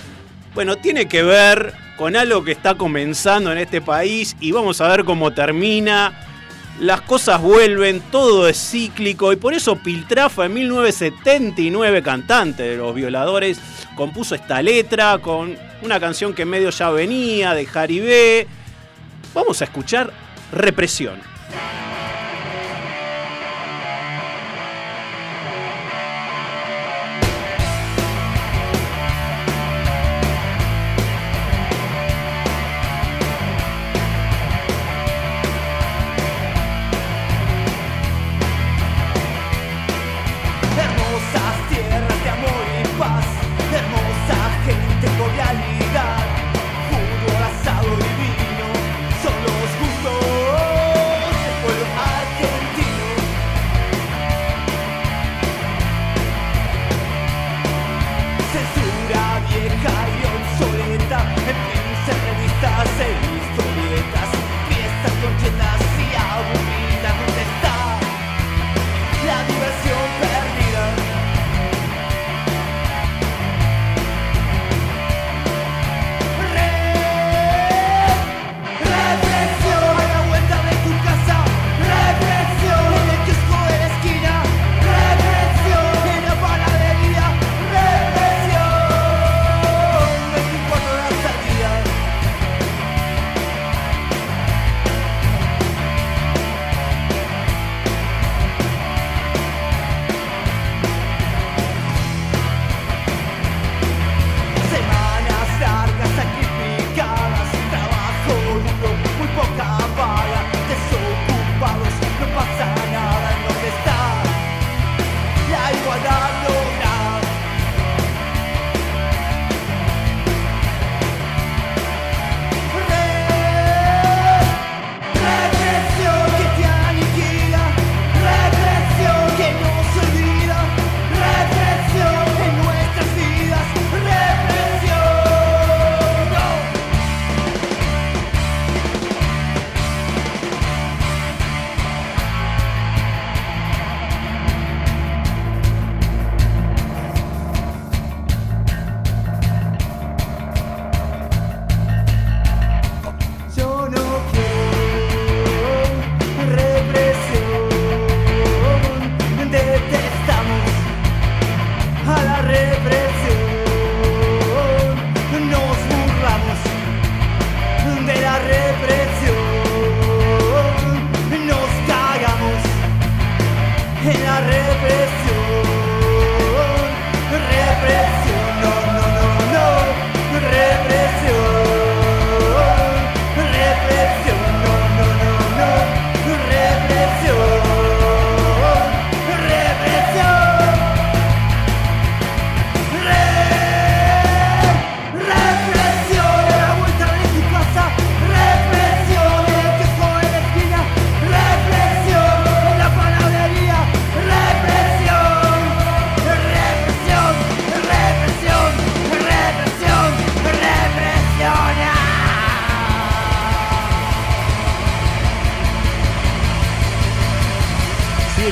bueno, 0.54 0.76
tiene 0.76 1.06
que 1.06 1.22
ver 1.22 1.72
con 1.96 2.16
algo 2.16 2.42
que 2.42 2.52
está 2.52 2.74
comenzando 2.74 3.52
en 3.52 3.58
este 3.58 3.80
país 3.80 4.36
y 4.40 4.50
vamos 4.50 4.80
a 4.80 4.88
ver 4.88 5.04
cómo 5.04 5.32
termina. 5.32 6.24
Las 6.80 7.00
cosas 7.02 7.40
vuelven, 7.40 8.00
todo 8.12 8.48
es 8.48 8.56
cíclico 8.56 9.32
y 9.32 9.36
por 9.36 9.52
eso 9.52 9.76
Piltrafa 9.76 10.46
en 10.46 10.54
1979, 10.54 12.02
cantante 12.02 12.62
de 12.62 12.76
los 12.76 12.94
violadores, 12.94 13.60
compuso 13.96 14.36
esta 14.36 14.62
letra 14.62 15.18
con 15.18 15.56
una 15.82 16.00
canción 16.00 16.34
que 16.34 16.44
medio 16.44 16.70
ya 16.70 16.90
venía 16.90 17.54
de 17.54 17.66
Jaribé. 17.66 18.46
Vamos 19.34 19.60
a 19.60 19.64
escuchar 19.64 20.12
Represión. 20.52 21.20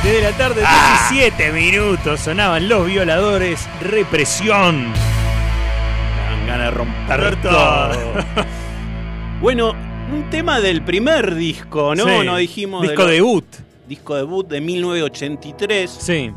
7 0.03 0.09
de 0.17 0.23
la 0.31 0.33
tarde, 0.37 0.63
17 1.11 1.53
minutos. 1.53 2.21
Sonaban 2.21 2.69
los 2.69 2.87
violadores. 2.87 3.67
Represión. 3.81 4.93
Dan 4.93 6.47
ganas 6.47 6.67
de 6.67 6.71
romper 6.71 7.41
todo. 7.41 7.91
bueno, 9.41 9.71
un 10.13 10.29
tema 10.29 10.61
del 10.61 10.83
primer 10.83 11.35
disco, 11.35 11.95
¿no? 11.95 12.05
Sí. 12.05 12.27
No 12.27 12.37
dijimos. 12.37 12.83
de 12.83 12.89
Disco 12.89 13.03
lo- 13.05 13.09
debut. 13.09 13.45
Disco 13.89 14.17
debut 14.17 14.47
de 14.49 14.61
1983. 14.61 15.91
Sí. 15.91 16.31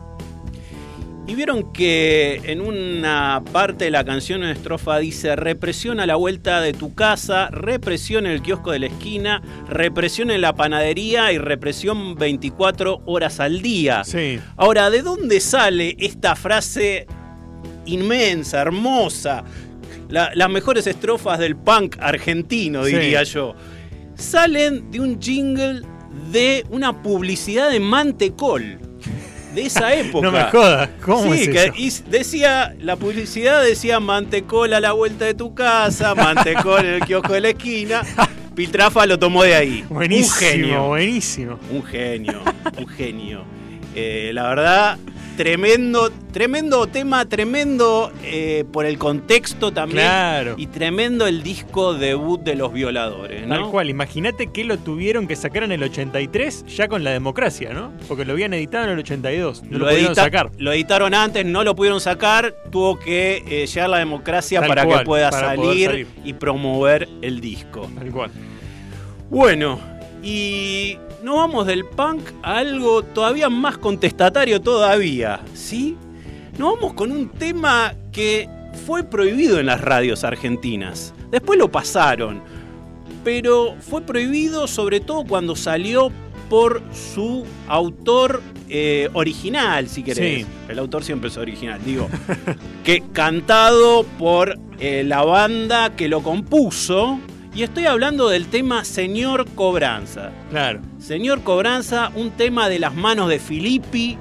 Y 1.29 1.35
vieron 1.35 1.71
que 1.71 2.41
en 2.45 2.59
una 2.59 3.43
parte 3.53 3.85
de 3.85 3.91
la 3.91 4.03
canción 4.03 4.41
en 4.43 4.49
estrofa 4.49 4.97
dice 4.97 5.35
represión 5.35 5.99
a 5.99 6.07
la 6.07 6.15
vuelta 6.15 6.59
de 6.59 6.73
tu 6.73 6.95
casa, 6.95 7.49
represión 7.51 8.25
en 8.25 8.31
el 8.31 8.41
kiosco 8.41 8.71
de 8.71 8.79
la 8.79 8.87
esquina, 8.87 9.43
represión 9.69 10.31
en 10.31 10.41
la 10.41 10.55
panadería 10.55 11.31
y 11.31 11.37
represión 11.37 12.15
24 12.15 13.03
horas 13.05 13.39
al 13.39 13.61
día. 13.61 14.03
Sí. 14.03 14.39
Ahora, 14.57 14.89
¿de 14.89 15.03
dónde 15.03 15.39
sale 15.39 15.95
esta 15.99 16.35
frase 16.35 17.05
inmensa, 17.85 18.61
hermosa? 18.61 19.43
La- 20.09 20.31
las 20.33 20.49
mejores 20.49 20.87
estrofas 20.87 21.37
del 21.37 21.55
punk 21.55 21.97
argentino, 21.99 22.83
Sí. 22.85 22.95
diría 22.95 23.21
yo. 23.21 23.53
Salen 24.15 24.89
de 24.89 24.99
un 24.99 25.21
jingle 25.21 25.83
de 26.31 26.65
una 26.71 27.03
publicidad 27.03 27.69
de 27.69 27.79
Mantecol. 27.79 28.79
De 29.53 29.63
esa 29.65 29.93
época. 29.95 30.25
No 30.29 30.31
me 30.31 30.43
jodas. 30.45 30.89
¿Cómo 31.01 31.33
sí, 31.33 31.41
es 31.43 31.49
que 31.49 31.63
eso? 31.65 31.73
y 32.07 32.09
decía, 32.09 32.75
la 32.79 32.95
publicidad 32.95 33.63
decía 33.63 33.99
mantecol 33.99 34.73
a 34.73 34.79
la 34.79 34.91
vuelta 34.91 35.25
de 35.25 35.33
tu 35.33 35.53
casa, 35.53 36.13
mantecol 36.15 36.85
en 36.85 36.93
el 36.95 37.01
kiosco 37.05 37.33
de 37.33 37.41
la 37.41 37.49
esquina. 37.49 38.03
Piltrafa 38.55 39.05
lo 39.05 39.17
tomó 39.17 39.43
de 39.43 39.55
ahí. 39.55 39.85
Buenísimo, 39.89 40.33
Un 40.33 40.39
genio. 40.39 40.83
buenísimo. 40.87 41.59
Un 41.71 41.83
genio, 41.83 42.41
un 42.77 42.87
genio. 42.87 43.43
Eh, 43.95 44.31
la 44.33 44.43
verdad, 44.49 44.97
tremendo, 45.39 46.11
tremendo 46.33 46.85
tema, 46.87 47.23
tremendo 47.23 48.11
eh, 48.25 48.65
por 48.73 48.85
el 48.85 48.97
contexto 48.97 49.71
también. 49.71 50.01
Claro. 50.01 50.55
Y 50.57 50.67
tremendo 50.67 51.27
el 51.27 51.43
disco 51.43 51.93
debut 51.93 52.41
de 52.41 52.55
los 52.55 52.73
violadores, 52.73 53.47
¿no? 53.47 53.55
Tal 53.55 53.71
cual, 53.71 53.89
imagínate 53.89 54.47
que 54.51 54.65
lo 54.65 54.77
tuvieron 54.77 55.29
que 55.29 55.37
sacar 55.37 55.63
en 55.63 55.71
el 55.71 55.81
83 55.81 56.65
ya 56.65 56.89
con 56.89 57.05
la 57.05 57.11
democracia, 57.11 57.71
¿no? 57.71 57.93
Porque 58.09 58.25
lo 58.25 58.33
habían 58.33 58.53
editado 58.53 58.83
en 58.87 58.91
el 58.91 58.99
82, 58.99 59.63
no 59.63 59.77
lo, 59.77 59.85
pudieron 59.85 60.07
edita- 60.11 60.23
sacar. 60.25 60.51
lo 60.57 60.73
editaron 60.73 61.13
antes, 61.13 61.45
no 61.45 61.63
lo 61.63 61.73
pudieron 61.73 62.01
sacar, 62.01 62.53
tuvo 62.69 62.99
que 62.99 63.41
eh, 63.47 63.65
llegar 63.65 63.89
la 63.91 63.99
democracia 63.99 64.59
Tal 64.59 64.67
para 64.67 64.83
cual, 64.83 64.99
que 64.99 65.05
pueda 65.05 65.29
para 65.29 65.55
salir, 65.55 65.89
salir. 65.89 66.07
y 66.25 66.33
promover 66.33 67.07
el 67.21 67.39
disco. 67.39 67.89
Tal 67.97 68.11
cual. 68.11 68.31
Bueno, 69.29 69.79
y 70.21 70.97
nos 71.23 71.35
vamos 71.35 71.67
del 71.67 71.85
punk 71.85 72.21
a 72.41 72.57
algo 72.57 73.03
todavía 73.03 73.49
más 73.49 73.77
contestatario 73.77 74.61
todavía, 74.61 75.41
¿sí? 75.53 75.97
Nos 76.57 76.75
vamos 76.75 76.93
con 76.93 77.11
un 77.11 77.29
tema 77.29 77.93
que 78.11 78.49
fue 78.85 79.03
prohibido 79.03 79.59
en 79.59 79.67
las 79.67 79.81
radios 79.81 80.23
argentinas. 80.23 81.13
Después 81.31 81.59
lo 81.59 81.71
pasaron, 81.71 82.41
pero 83.23 83.75
fue 83.79 84.01
prohibido 84.01 84.67
sobre 84.67 84.99
todo 84.99 85.25
cuando 85.25 85.55
salió 85.55 86.11
por 86.49 86.81
su 86.91 87.45
autor 87.67 88.41
eh, 88.67 89.09
original, 89.13 89.87
si 89.87 90.03
querés. 90.03 90.45
Sí. 90.45 90.51
El 90.67 90.79
autor 90.79 91.03
siempre 91.03 91.29
es 91.29 91.37
original, 91.37 91.79
digo. 91.85 92.09
que 92.83 93.03
cantado 93.13 94.03
por 94.17 94.57
eh, 94.79 95.03
la 95.05 95.23
banda 95.23 95.95
que 95.95 96.07
lo 96.07 96.21
compuso. 96.23 97.19
Y 97.59 97.63
estoy 97.63 97.87
hablando 97.87 98.29
del 98.29 98.47
tema 98.47 98.85
Señor 98.85 99.45
Cobranza. 99.53 100.31
Claro. 100.49 100.79
Señor 100.97 101.43
Cobranza, 101.43 102.09
un 102.15 102.31
tema 102.31 102.69
de 102.69 102.79
las 102.79 102.95
manos 102.95 103.27
de 103.27 103.37
Filippi, 103.37 104.17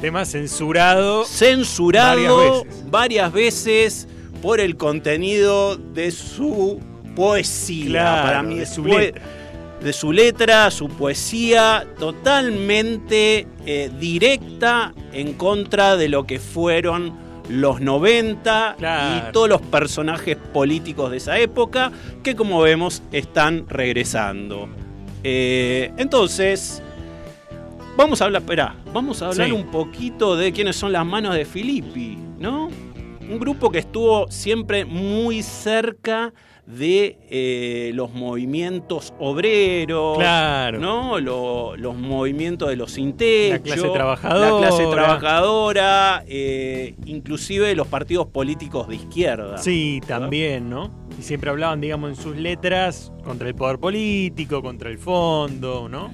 Tema 0.00 0.24
censurado. 0.24 1.24
censurado 1.26 2.64
Varias 2.64 2.90
varias 2.90 3.32
veces. 3.32 4.08
por 4.42 4.58
el 4.58 4.76
contenido 4.76 5.76
de 5.76 6.10
su 6.10 6.80
poesía. 7.14 7.86
Claro, 7.86 8.26
Para 8.26 8.42
mí 8.42 8.56
de 8.56 8.62
es 8.64 8.70
su 8.70 8.84
letra. 8.84 9.22
de 9.80 9.92
su 9.92 10.12
letra, 10.12 10.68
su 10.72 10.88
poesía, 10.88 11.86
totalmente 12.00 13.46
eh, 13.64 13.92
directa 14.00 14.92
en 15.12 15.34
contra 15.34 15.96
de 15.96 16.08
lo 16.08 16.26
que 16.26 16.40
fueron 16.40 17.25
los 17.48 17.80
90 17.80 18.74
Claro. 18.78 19.28
y 19.28 19.32
todos 19.32 19.48
los 19.48 19.60
personajes 19.62 20.36
políticos 20.52 21.10
de 21.10 21.16
esa 21.18 21.38
época 21.38 21.92
que 22.22 22.34
como 22.34 22.60
vemos 22.60 23.02
están 23.12 23.66
regresando. 23.68 24.68
Eh, 25.22 25.92
entonces, 25.96 26.82
vamos 27.96 28.20
a 28.20 28.26
hablar, 28.26 28.42
espera, 28.42 28.74
vamos 28.92 29.22
a 29.22 29.28
hablar 29.28 29.46
Sí. 29.48 29.52
un 29.52 29.66
poquito 29.70 30.36
de 30.36 30.52
quiénes 30.52 30.76
son 30.76 30.92
las 30.92 31.04
manos 31.06 31.34
de 31.34 31.44
Filippi, 31.44 32.18
¿no? 32.38 32.68
Un 33.28 33.38
grupo 33.40 33.70
que 33.70 33.78
estuvo 33.80 34.30
siempre 34.30 34.84
muy 34.84 35.42
cerca 35.42 36.32
de 36.66 37.16
eh, 37.30 37.92
los 37.94 38.12
movimientos 38.12 39.14
obreros, 39.20 40.18
Claro. 40.18 40.80
¿no? 40.80 41.20
Lo- 41.20 41.76
los 41.76 41.94
movimientos 41.96 42.68
de 42.68 42.74
los 42.74 42.90
sin 42.90 43.16
techo, 43.16 43.52
La 43.54 43.58
clase 43.62 43.88
trabajadora. 43.88 44.50
la 44.50 44.58
clase 44.58 44.86
trabajadora, 44.86 46.24
eh, 46.26 46.94
inclusive 47.06 47.74
los 47.76 47.86
partidos 47.86 48.26
políticos 48.26 48.88
de 48.88 48.96
izquierda. 48.96 49.58
Sí, 49.58 50.00
también, 50.08 50.68
¿no? 50.68 50.90
Y 51.18 51.22
siempre 51.22 51.50
hablaban, 51.50 51.80
digamos, 51.80 52.10
en 52.10 52.16
sus 52.16 52.36
letras 52.36 53.12
contra 53.24 53.46
el 53.48 53.54
poder 53.54 53.78
político, 53.78 54.60
contra 54.60 54.90
el 54.90 54.98
fondo, 54.98 55.88
¿no? 55.88 56.10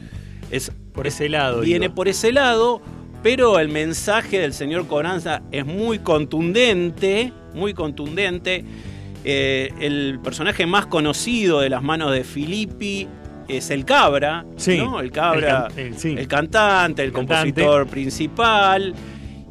Es, 0.51 0.71
Por 0.93 1.07
ese 1.07 1.31
lado. 1.31 1.61
viene 1.63 1.87
digo. 1.87 1.95
por 1.95 2.09
ese 2.09 2.31
lado, 2.31 2.83
pero 3.23 3.59
el 3.59 3.69
mensaje 3.71 4.39
del 4.39 4.53
señor 4.53 4.87
Coranza 4.87 5.43
es 5.51 5.65
muy 5.65 5.99
contundente, 6.01 7.33
muy 7.55 7.73
contundente. 7.73 8.65
Eh, 9.25 9.73
el 9.81 10.19
personaje 10.23 10.67
más 10.67 10.87
conocido 10.87 11.61
de 11.61 11.71
las 11.71 11.83
manos 11.83 12.13
de 12.13 12.25
Filippi 12.25 13.07
es 13.49 13.71
el 13.71 13.85
Cabra, 13.85 14.45
Sí, 14.57 14.79
¿no? 14.79 15.01
El 15.01 15.11
Cabra, 15.13 15.69
el 15.69 15.75
can- 15.75 15.87
el- 15.87 15.99
sí. 15.99 16.15
el 16.19 16.29
cantante, 16.29 17.03
el 17.05 17.13
Cantante. 17.13 17.53
compositor 17.53 17.87
principal. 17.87 18.95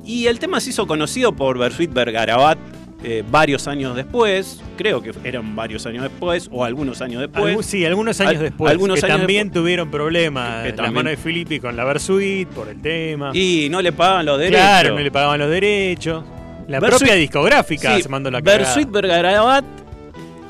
Y 0.06 0.26
el 0.28 0.40
tema 0.40 0.60
se 0.60 0.72
hizo 0.72 0.88
conocido 0.88 1.34
por 1.36 1.58
Bersuit 1.58 1.94
Bergarabat 1.94 2.58
eh, 3.04 3.24
varios 3.32 3.68
años 3.68 3.96
después, 3.96 4.62
creo 4.78 5.02
que 5.02 5.12
eran 5.24 5.56
varios 5.56 5.88
años 5.88 6.04
después, 6.04 6.48
o 6.52 6.64
algunos 6.64 7.02
años 7.02 7.20
después. 7.22 7.66
Sí, 7.66 7.84
algunos 7.84 8.20
años 8.22 8.36
Al- 8.36 8.40
después. 8.44 8.70
algunos 8.72 9.00
que 9.00 9.06
años 9.08 9.18
también 9.18 9.48
después. 9.48 9.62
tuvieron 9.64 9.90
problemas. 9.90 10.64
Que 10.64 10.70
la 10.70 10.76
también- 10.76 10.94
mano 10.96 11.10
de 11.10 11.18
Filippi 11.18 11.60
con 11.60 11.76
la 11.76 11.84
Versuit 11.84 12.48
por 12.50 12.68
el 12.70 12.80
tema. 12.80 13.32
Y 13.34 13.70
no 13.72 13.82
le 13.82 13.92
pagan 13.92 14.26
los 14.28 14.38
derechos. 14.38 14.60
Claro, 14.62 14.94
no 14.96 15.00
le 15.02 15.10
pagaban 15.12 15.40
los 15.40 15.50
derechos. 15.50 16.24
La 16.72 16.80
propia 16.80 17.14
discográfica 17.16 17.96
Sí, 17.96 18.04
se 18.04 18.10
mandó 18.10 18.32
la 18.32 18.42
cagada. 18.42 18.60
Bersuit 18.66 18.90
Bergarabat 18.90 19.66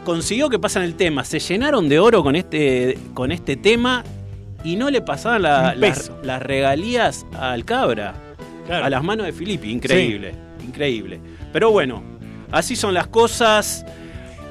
consiguió 0.05 0.49
que 0.49 0.59
pasan 0.59 0.83
el 0.83 0.95
tema. 0.95 1.23
Se 1.23 1.39
llenaron 1.39 1.87
de 1.89 1.99
oro 1.99 2.23
con 2.23 2.35
este, 2.35 2.97
con 3.13 3.31
este 3.31 3.55
tema 3.55 4.03
y 4.63 4.75
no 4.75 4.89
le 4.89 5.01
pasaban 5.01 5.41
la- 5.43 5.75
las, 5.75 6.11
las 6.23 6.41
regalías 6.41 7.25
al 7.37 7.65
cabra. 7.65 8.13
Claro. 8.67 8.85
A 8.85 8.89
las 8.89 9.03
manos 9.03 9.25
de 9.25 9.33
Filippi. 9.33 9.71
Increíble. 9.71 10.33
Increíble. 10.65 11.19
Pero 11.51 11.71
bueno, 11.71 12.03
así 12.51 12.75
son 12.75 12.93
las 12.93 13.07
cosas. 13.07 13.85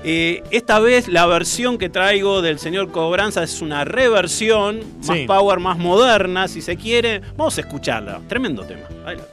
Eh, 0.03 0.43
esta 0.51 0.79
vez 0.81 1.09
la 1.09 1.27
versión 1.27 1.77
que 1.77 1.89
traigo 1.91 2.41
del 2.43 2.59
señor 2.59 2.91
Cobranza 2.91 3.43
es 3.43 3.61
una 3.61 3.85
reversión, 3.85 4.81
más 5.07 5.19
Sí. 5.19 5.25
power, 5.27 5.59
más 5.61 5.79
moderna, 5.79 6.49
si 6.49 6.63
se 6.63 6.77
quiere. 6.77 7.21
Vamos 7.37 7.59
a 7.59 7.61
escucharla. 7.61 8.21
Tremendo 8.29 8.63
tema. 8.65 8.83
Adelante. 9.05 9.30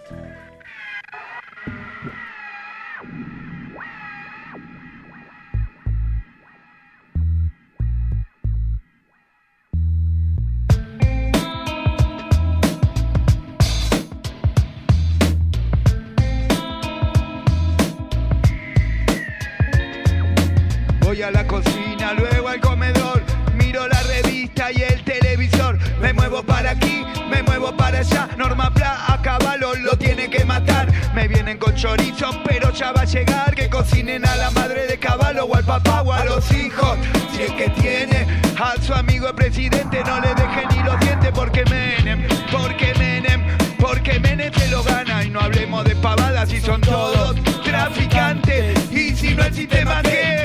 A 21.17 21.32
la 21.32 21.47
cocina, 21.47 22.13
luego 22.13 22.47
al 22.47 22.60
comedor, 22.60 23.23
miro 23.56 23.88
la 23.88 23.99
revista 24.03 24.71
y 24.71 24.84
el 24.84 25.03
televisor. 25.03 25.80
Me 25.99 26.13
muevo 26.13 26.43
para 26.43 26.71
aquí, 26.71 27.03
me 27.27 27.41
muevo 27.41 27.75
para 27.75 27.99
allá. 27.99 28.30
Norma 28.38 28.71
Pla 28.71 29.03
a 29.08 29.19
caballo 29.23 29.73
lo 29.73 29.97
tiene 29.97 30.30
que 30.30 30.45
matar. 30.45 30.88
Me 31.15 31.27
vienen 31.27 31.58
con 31.58 31.73
chorizo, 31.73 32.30
pero 32.45 32.71
ya 32.71 32.91
va 32.91 33.01
a 33.01 33.06
llegar. 33.06 33.56
Que 33.56 33.67
cocinen 33.67 34.27
a 34.27 34.36
la 34.36 34.51
madre 34.51 34.86
de 34.86 34.99
caballo 34.99 35.45
o 35.45 35.56
al 35.56 35.63
papá 35.63 36.03
o 36.03 36.13
a 36.13 36.23
los 36.23 36.51
hijos. 36.51 36.99
Si 37.36 37.41
es 37.41 37.51
que 37.53 37.69
tiene 37.71 38.27
a 38.62 38.80
su 38.80 38.93
amigo 38.93 39.27
el 39.27 39.34
presidente, 39.34 40.03
no 40.06 40.21
le 40.21 40.36
deje 40.36 40.67
ni 40.69 40.84
los 40.84 40.99
dientes 40.99 41.32
porque 41.34 41.65
Menem, 41.65 42.27
porque 42.51 42.93
Menem, 42.93 43.41
porque 43.80 44.19
Menem 44.19 44.53
se 44.53 44.67
lo 44.67 44.84
gana. 44.84 45.23
Y 45.23 45.32
no 45.32 45.39
hablemos 45.39 45.84
de 45.84 45.95
pavadas 45.95 46.47
si 46.47 46.62
son 46.62 46.80
todos 46.80 47.36
traficantes. 47.63 48.91
Y 48.91 49.15
si 49.15 49.34
no 49.34 49.43
el 49.43 49.53
sistema 49.53 50.03
que. 50.03 50.37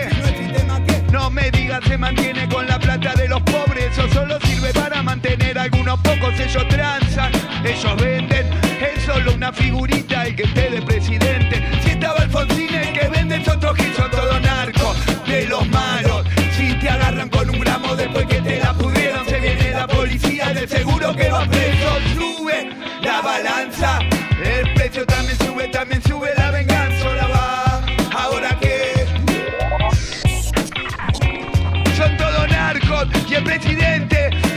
Se 1.80 1.96
mantiene 1.96 2.46
con 2.50 2.66
la 2.66 2.78
plata 2.78 3.14
de 3.14 3.28
los 3.28 3.40
pobres, 3.42 3.92
eso 3.92 4.06
solo 4.12 4.38
sirve 4.40 4.74
para 4.74 5.02
mantener 5.02 5.58
a 5.58 5.62
algunos 5.62 5.98
pocos, 6.00 6.38
ellos 6.38 6.68
transan, 6.68 7.32
ellos 7.64 7.96
venden, 7.96 8.46
es 8.78 9.02
solo 9.04 9.32
una 9.32 9.50
figurita 9.54 10.26
el 10.26 10.36
que 10.36 10.42
esté 10.42 10.68
de 10.68 10.82
presidente. 10.82 11.62
Si 11.82 11.92
estaba 11.92 12.20
Alfonsín 12.20 12.74
el 12.74 12.92
que 12.92 13.08
vende 13.08 13.36
es 13.36 13.48
otro 13.48 13.72
que 13.72 13.90
son 13.94 14.10
todos 14.10 14.38
narcos, 14.42 14.98
de 15.26 15.46
los 15.46 15.66
malos. 15.70 16.26
Si 16.58 16.74
te 16.74 16.90
agarran 16.90 17.30
con 17.30 17.48
un 17.48 17.58
gramo 17.58 17.96
después 17.96 18.26
que 18.26 18.42
te 18.42 18.58
la 18.60 18.74
pudrieron, 18.74 19.26
se 19.26 19.40
viene 19.40 19.70
la 19.70 19.86
policía, 19.86 20.52
de 20.52 20.68
seguro 20.68 21.16
que 21.16 21.30
va 21.30 21.46
preso, 21.46 21.98
sube 22.14 22.68
la 23.02 23.22
balanza, 23.22 23.98
el 24.44 24.74
precio 24.74 25.06
también 25.06 25.38
sube, 25.38 25.68
también 25.68 26.02
sube 26.02 26.11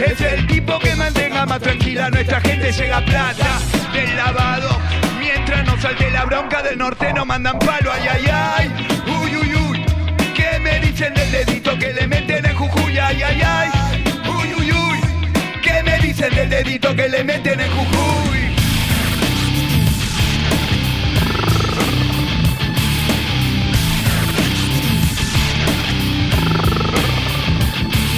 es 0.02 0.22
el 0.22 0.48
tipo 0.48 0.78
que 0.80 0.96
mantenga 0.96 1.46
más 1.46 1.60
tranquila 1.60 2.10
nuestra 2.10 2.42
gente. 2.42 2.72
Llega 2.72 3.04
plata 3.06 3.60
del 3.94 4.16
lavado. 4.16 4.70
Mientras 5.20 5.66
no 5.66 5.80
salte 5.80 6.10
la 6.12 6.26
bronca 6.26 6.62
del 6.62 6.78
norte 6.78 7.14
no 7.14 7.26
mandan 7.26 7.60
palo. 7.60 7.92
Ay, 7.92 8.08
ay, 8.10 8.26
ay. 8.32 8.72
Uy, 9.22 9.36
uy, 9.38 9.56
uy. 9.56 9.86
¿Qué 10.34 10.60
me 10.60 10.80
dicen 10.80 11.14
del 11.14 11.32
dedito 11.32 11.78
que 11.78 11.94
le 11.94 12.08
meten 12.08 12.46
en 12.46 12.56
Jujuy? 12.56 12.98
Ay, 12.98 13.22
ay, 13.24 13.42
ay. 13.42 13.70
Uy, 14.28 14.54
uy, 14.54 14.72
uy. 14.72 15.00
¿Qué 15.62 15.84
me 15.84 15.98
dicen 16.00 16.34
del 16.34 16.50
dedito 16.50 16.96
que 16.96 17.10
le 17.10 17.24
meten 17.24 17.60
en 17.60 17.72
Jujuy? 17.72 18.45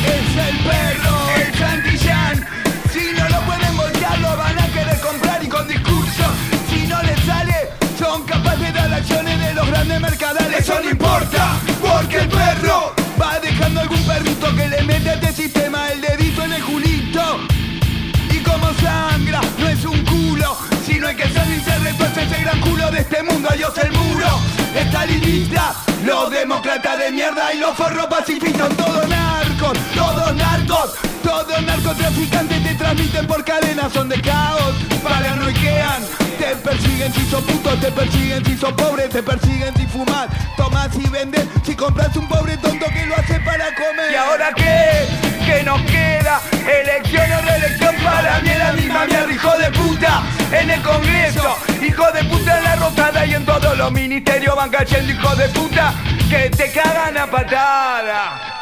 es 0.08 0.30
el 0.48 0.58
perro, 0.70 1.16
el 1.36 1.54
Santillán. 1.58 2.48
Si 2.94 3.12
no 3.18 3.30
lo 3.30 3.42
pueden 3.42 3.78
voltear, 3.78 4.20
lo 4.20 4.38
van 4.38 4.60
a 4.60 4.68
querer 4.68 5.00
comprar 5.00 5.44
y 5.44 5.48
con 5.48 5.68
discurso. 5.68 6.24
Si 6.70 6.88
no 6.88 7.02
les 7.04 7.20
sale, 7.26 7.70
son 8.00 8.24
capaces 8.24 8.60
de 8.60 8.72
dar 8.72 8.94
acciones 8.94 9.40
de 9.40 9.54
los 9.54 9.68
grandes 9.68 10.00
mercadales. 10.02 10.60
Eso 10.60 10.80
no 10.84 10.90
importa, 10.90 11.56
porque 11.82 12.18
el 12.20 12.30
perro 12.30 12.94
va 13.22 13.40
dejando 13.40 13.82
algún 13.82 14.04
perrito 14.04 14.56
que 14.56 14.68
le 14.68 14.84
mete 14.84 15.10
a 15.10 15.14
este 15.16 15.34
sistema 15.34 15.90
el 15.92 16.02
dedito 16.02 16.44
en 16.44 16.54
el 16.54 16.64
culito. 16.64 17.40
Y 18.32 18.38
como 18.40 18.74
sangra, 18.76 19.42
no 19.60 19.68
es 19.68 19.84
un 19.86 20.04
culo, 20.06 20.58
sino 20.86 21.10
el 21.10 21.16
que 21.16 21.30
sale 21.30 21.56
y 21.56 21.60
se 21.62 21.78
retuerce 21.80 22.24
ese 22.24 22.42
gran 22.42 22.60
culo 22.62 22.92
de 22.92 23.00
este 23.00 23.24
mundo. 23.24 23.50
Adiós 23.52 23.78
el 23.78 23.92
muro, 23.92 24.40
está 24.76 25.06
lista, 25.06 25.76
los 26.06 26.30
demócratas 26.32 26.98
de 27.00 27.12
mierda 27.12 27.54
y 27.54 27.60
los 27.60 27.76
forros 27.76 28.08
pacifistas, 28.08 28.70
todo 28.76 29.06
nada 29.08 29.47
todos 29.58 30.36
narcos, 30.36 30.94
todos 31.24 31.62
narcotraficantes 31.64 32.64
te 32.64 32.76
transmiten 32.76 33.28
por 33.28 33.44
cadenas, 33.44 33.92
son 33.92 34.08
de 34.10 34.22
caos, 34.22 34.76
paranoiquean, 35.04 36.04
te 36.38 36.56
persiguen 36.58 37.14
si 37.14 37.26
sos 37.26 37.44
puto, 37.44 37.76
te 37.78 37.92
persiguen 37.92 38.46
si 38.46 38.58
sos 38.58 38.72
pobre, 38.74 39.08
te 39.08 39.24
persiguen 39.24 39.74
si 39.76 39.88
fumas, 39.88 40.28
tomas 40.56 40.90
y 40.96 41.10
vendes, 41.10 41.46
si 41.64 41.76
compras 41.76 42.16
un 42.16 42.28
pobre 42.28 42.58
tonto 42.58 42.86
que 42.88 43.06
lo 43.06 43.16
hace 43.16 43.40
para 43.40 43.74
comer. 43.76 44.12
¿Y 44.12 44.16
ahora 44.16 44.52
qué? 44.56 45.08
¿Qué 45.46 45.64
nos 45.64 45.82
queda? 45.84 46.40
Elección 46.82 47.32
o 47.32 47.42
reelección 47.42 47.96
para 48.04 48.40
mí 48.42 48.50
la 48.58 48.74
misma 48.74 49.06
mierda, 49.06 49.32
hijo 49.32 49.58
de 49.58 49.72
puta, 49.72 50.24
en 50.52 50.70
el 50.70 50.82
Congreso, 50.82 51.58
hijo 51.82 52.12
de 52.12 52.24
puta 52.26 52.58
en 52.58 52.64
la 52.64 52.76
rotada 52.76 53.26
y 53.26 53.34
en 53.34 53.46
todos 53.46 53.78
los 53.78 53.92
ministerios 53.92 54.56
van 54.56 54.70
cayendo 54.70 55.12
hijo 55.12 55.36
de 55.36 55.50
puta 55.50 55.94
que 56.30 56.50
te 56.50 56.72
cagan 56.72 57.18
a 57.18 57.26
patada. 57.28 58.57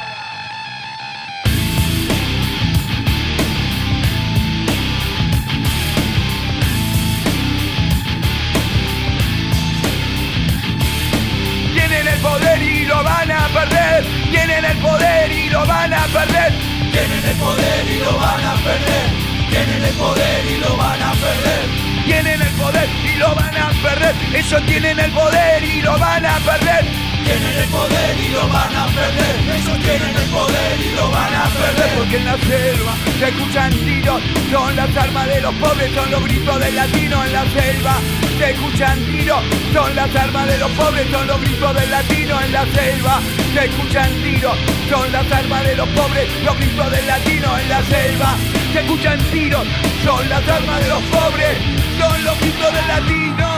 Y 15.45 15.49
lo 15.49 15.65
van 15.65 15.93
a 15.93 16.05
perder. 16.07 16.53
Tienen 16.91 17.25
el 17.29 17.37
poder 17.37 17.87
y 17.87 17.99
lo 17.99 18.17
van 18.17 18.43
a 18.43 18.55
perder. 18.55 19.07
Tienen 19.49 19.83
el 19.83 19.93
poder 19.95 20.45
y 20.45 20.57
lo 20.57 20.77
van 20.77 21.01
a 21.01 21.11
perder. 21.11 22.05
Tienen 22.05 22.41
el 22.41 22.53
poder 22.53 22.89
y 23.03 23.15
lo 23.17 23.35
van 23.35 23.57
a 23.57 23.69
perder. 23.83 24.15
Ellos 24.33 24.65
tienen 24.65 24.99
el 24.99 25.11
poder 25.11 25.63
y 25.63 25.81
lo 25.81 25.97
van 25.99 26.25
a 26.25 26.37
perder. 26.39 27.14
Tienen 27.25 27.57
el 27.57 27.67
poder 27.69 28.19
y 28.19 28.29
lo 28.29 28.47
van 28.47 28.75
a 28.75 28.85
perder. 28.85 29.35
Ellos 29.57 29.79
tienen 29.83 30.15
el 30.15 30.29
poder 30.29 30.79
y 30.79 30.95
lo 30.95 31.09
van 31.09 31.33
a 31.33 31.45
perder. 31.45 31.97
Porque 31.97 32.17
en 32.17 32.25
la 32.25 32.37
selva 32.37 32.93
se 33.19 33.27
escuchan 33.29 33.71
tiros. 33.71 34.21
Son 34.51 34.75
las 34.75 34.95
armas 34.95 35.27
de 35.27 35.41
los 35.41 35.53
pobres, 35.55 35.91
son 35.95 36.11
los 36.11 36.23
gritos 36.23 36.59
del 36.59 36.75
latino 36.75 37.25
en 37.25 37.33
la 37.33 37.43
selva. 37.49 37.95
Se 38.37 38.51
escuchan 38.51 38.99
tiros. 39.05 39.41
Son 39.73 39.95
las 39.95 40.15
armas 40.15 40.47
de 40.47 40.57
los 40.59 40.71
pobres, 40.71 41.07
son 41.09 41.27
los 41.27 41.41
gritos 41.41 41.73
del 41.73 41.89
latino 41.89 42.41
en 42.41 42.51
la 42.53 42.65
selva. 42.65 43.19
Se 43.53 43.65
escuchan 43.65 44.09
tiros. 44.23 44.57
Son 44.89 45.11
las 45.11 45.31
armas 45.31 45.63
de 45.65 45.75
los 45.75 45.89
pobres, 45.89 46.29
los 46.43 46.57
gritos 46.57 46.91
del 46.91 47.07
latino 47.07 47.57
en 47.57 47.69
la 47.69 47.81
selva. 47.83 48.35
Se 48.71 48.79
escuchan 48.81 49.19
tiros. 49.31 49.67
Son 50.03 50.29
las 50.29 50.47
armas 50.47 50.79
de 50.79 50.89
los 50.89 51.01
pobres, 51.03 51.57
son 51.97 52.23
los 52.23 52.39
gritos 52.39 52.73
del 52.73 52.87
latino. 52.87 53.54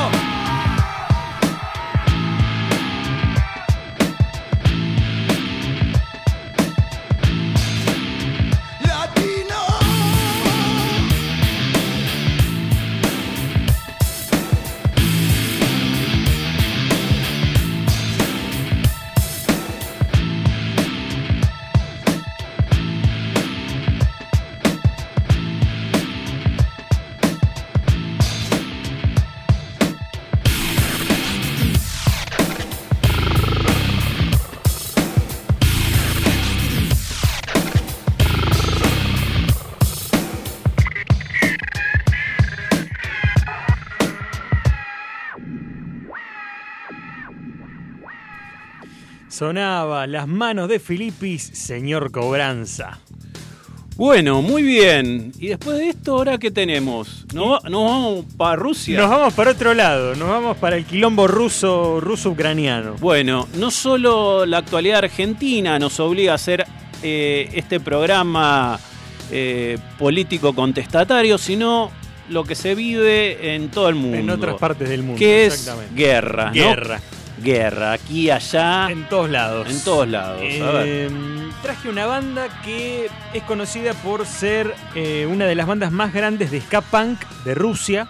Sonaba 49.38 50.08
las 50.08 50.28
manos 50.28 50.67
de 50.67 50.80
Filipis, 50.80 51.43
señor 51.54 52.10
Cobranza. 52.10 52.97
Bueno, 53.95 54.41
muy 54.41 54.63
bien. 54.63 55.32
Y 55.38 55.50
después 55.50 55.78
de 55.78 55.89
esto, 55.89 56.13
¿ahora 56.15 56.39
qué 56.39 56.50
tenemos? 56.50 57.23
¿Nos, 57.36 57.52
va- 57.52 57.69
nos 57.69 57.84
vamos 57.84 58.26
para 58.36 58.56
Rusia? 58.56 59.00
Nos 59.00 59.12
vamos 59.12 59.36
para 59.36 59.52
otro 59.52 59.76
lado, 59.76 60.15
nos 60.15 60.28
vamos 60.28 60.58
para 60.58 60.76
el 60.76 60.86
quilombo 60.86 61.28
ruso, 61.28 62.00
ruso-ucraniano. 62.02 62.95
Bueno, 62.95 63.47
no 63.60 63.69
solo 63.69 64.43
la 64.47 64.58
actualidad 64.58 64.97
argentina 65.04 65.78
nos 65.78 66.00
obliga 66.00 66.32
a 66.32 66.36
hacer 66.36 66.65
eh, 67.04 67.47
este 67.54 67.80
programa 67.80 68.80
eh, 69.30 69.78
político 70.00 70.56
contestatario, 70.56 71.38
sino 71.38 71.91
lo 72.30 72.43
que 72.43 72.56
se 72.56 72.73
vive 72.73 73.54
en 73.54 73.69
todo 73.69 73.88
el 73.89 73.93
mundo. 73.95 74.17
En 74.17 74.32
otras 74.32 74.56
partes 74.56 74.89
del 74.89 75.04
mundo. 75.04 75.19
Que 75.19 75.45
es 75.45 75.69
guerra. 75.93 76.45
¿no? 76.47 76.54
Guerra. 77.41 77.93
Aquí, 77.93 78.30
allá, 78.30 78.89
En 78.89 79.08
todos 79.10 79.30
lados. 79.30 79.69
en 79.69 79.80
todos 79.84 80.08
lados. 80.08 80.41
A 80.41 80.71
ver. 80.71 80.86
Eh, 80.88 81.10
traje 81.62 81.89
una 81.89 82.06
banda 82.06 82.47
que 82.63 83.10
es 83.34 83.43
conocida 83.43 83.93
por 83.93 84.26
ser 84.26 84.73
eh, 84.95 85.28
una 85.30 85.45
de 85.45 85.56
las 85.56 85.67
bandas 85.67 85.91
más 85.91 86.13
grandes 86.13 86.52
de 86.52 86.62
ska 86.62 86.82
punk 86.82 87.19
de 87.45 87.56
Rusia. 87.56 88.08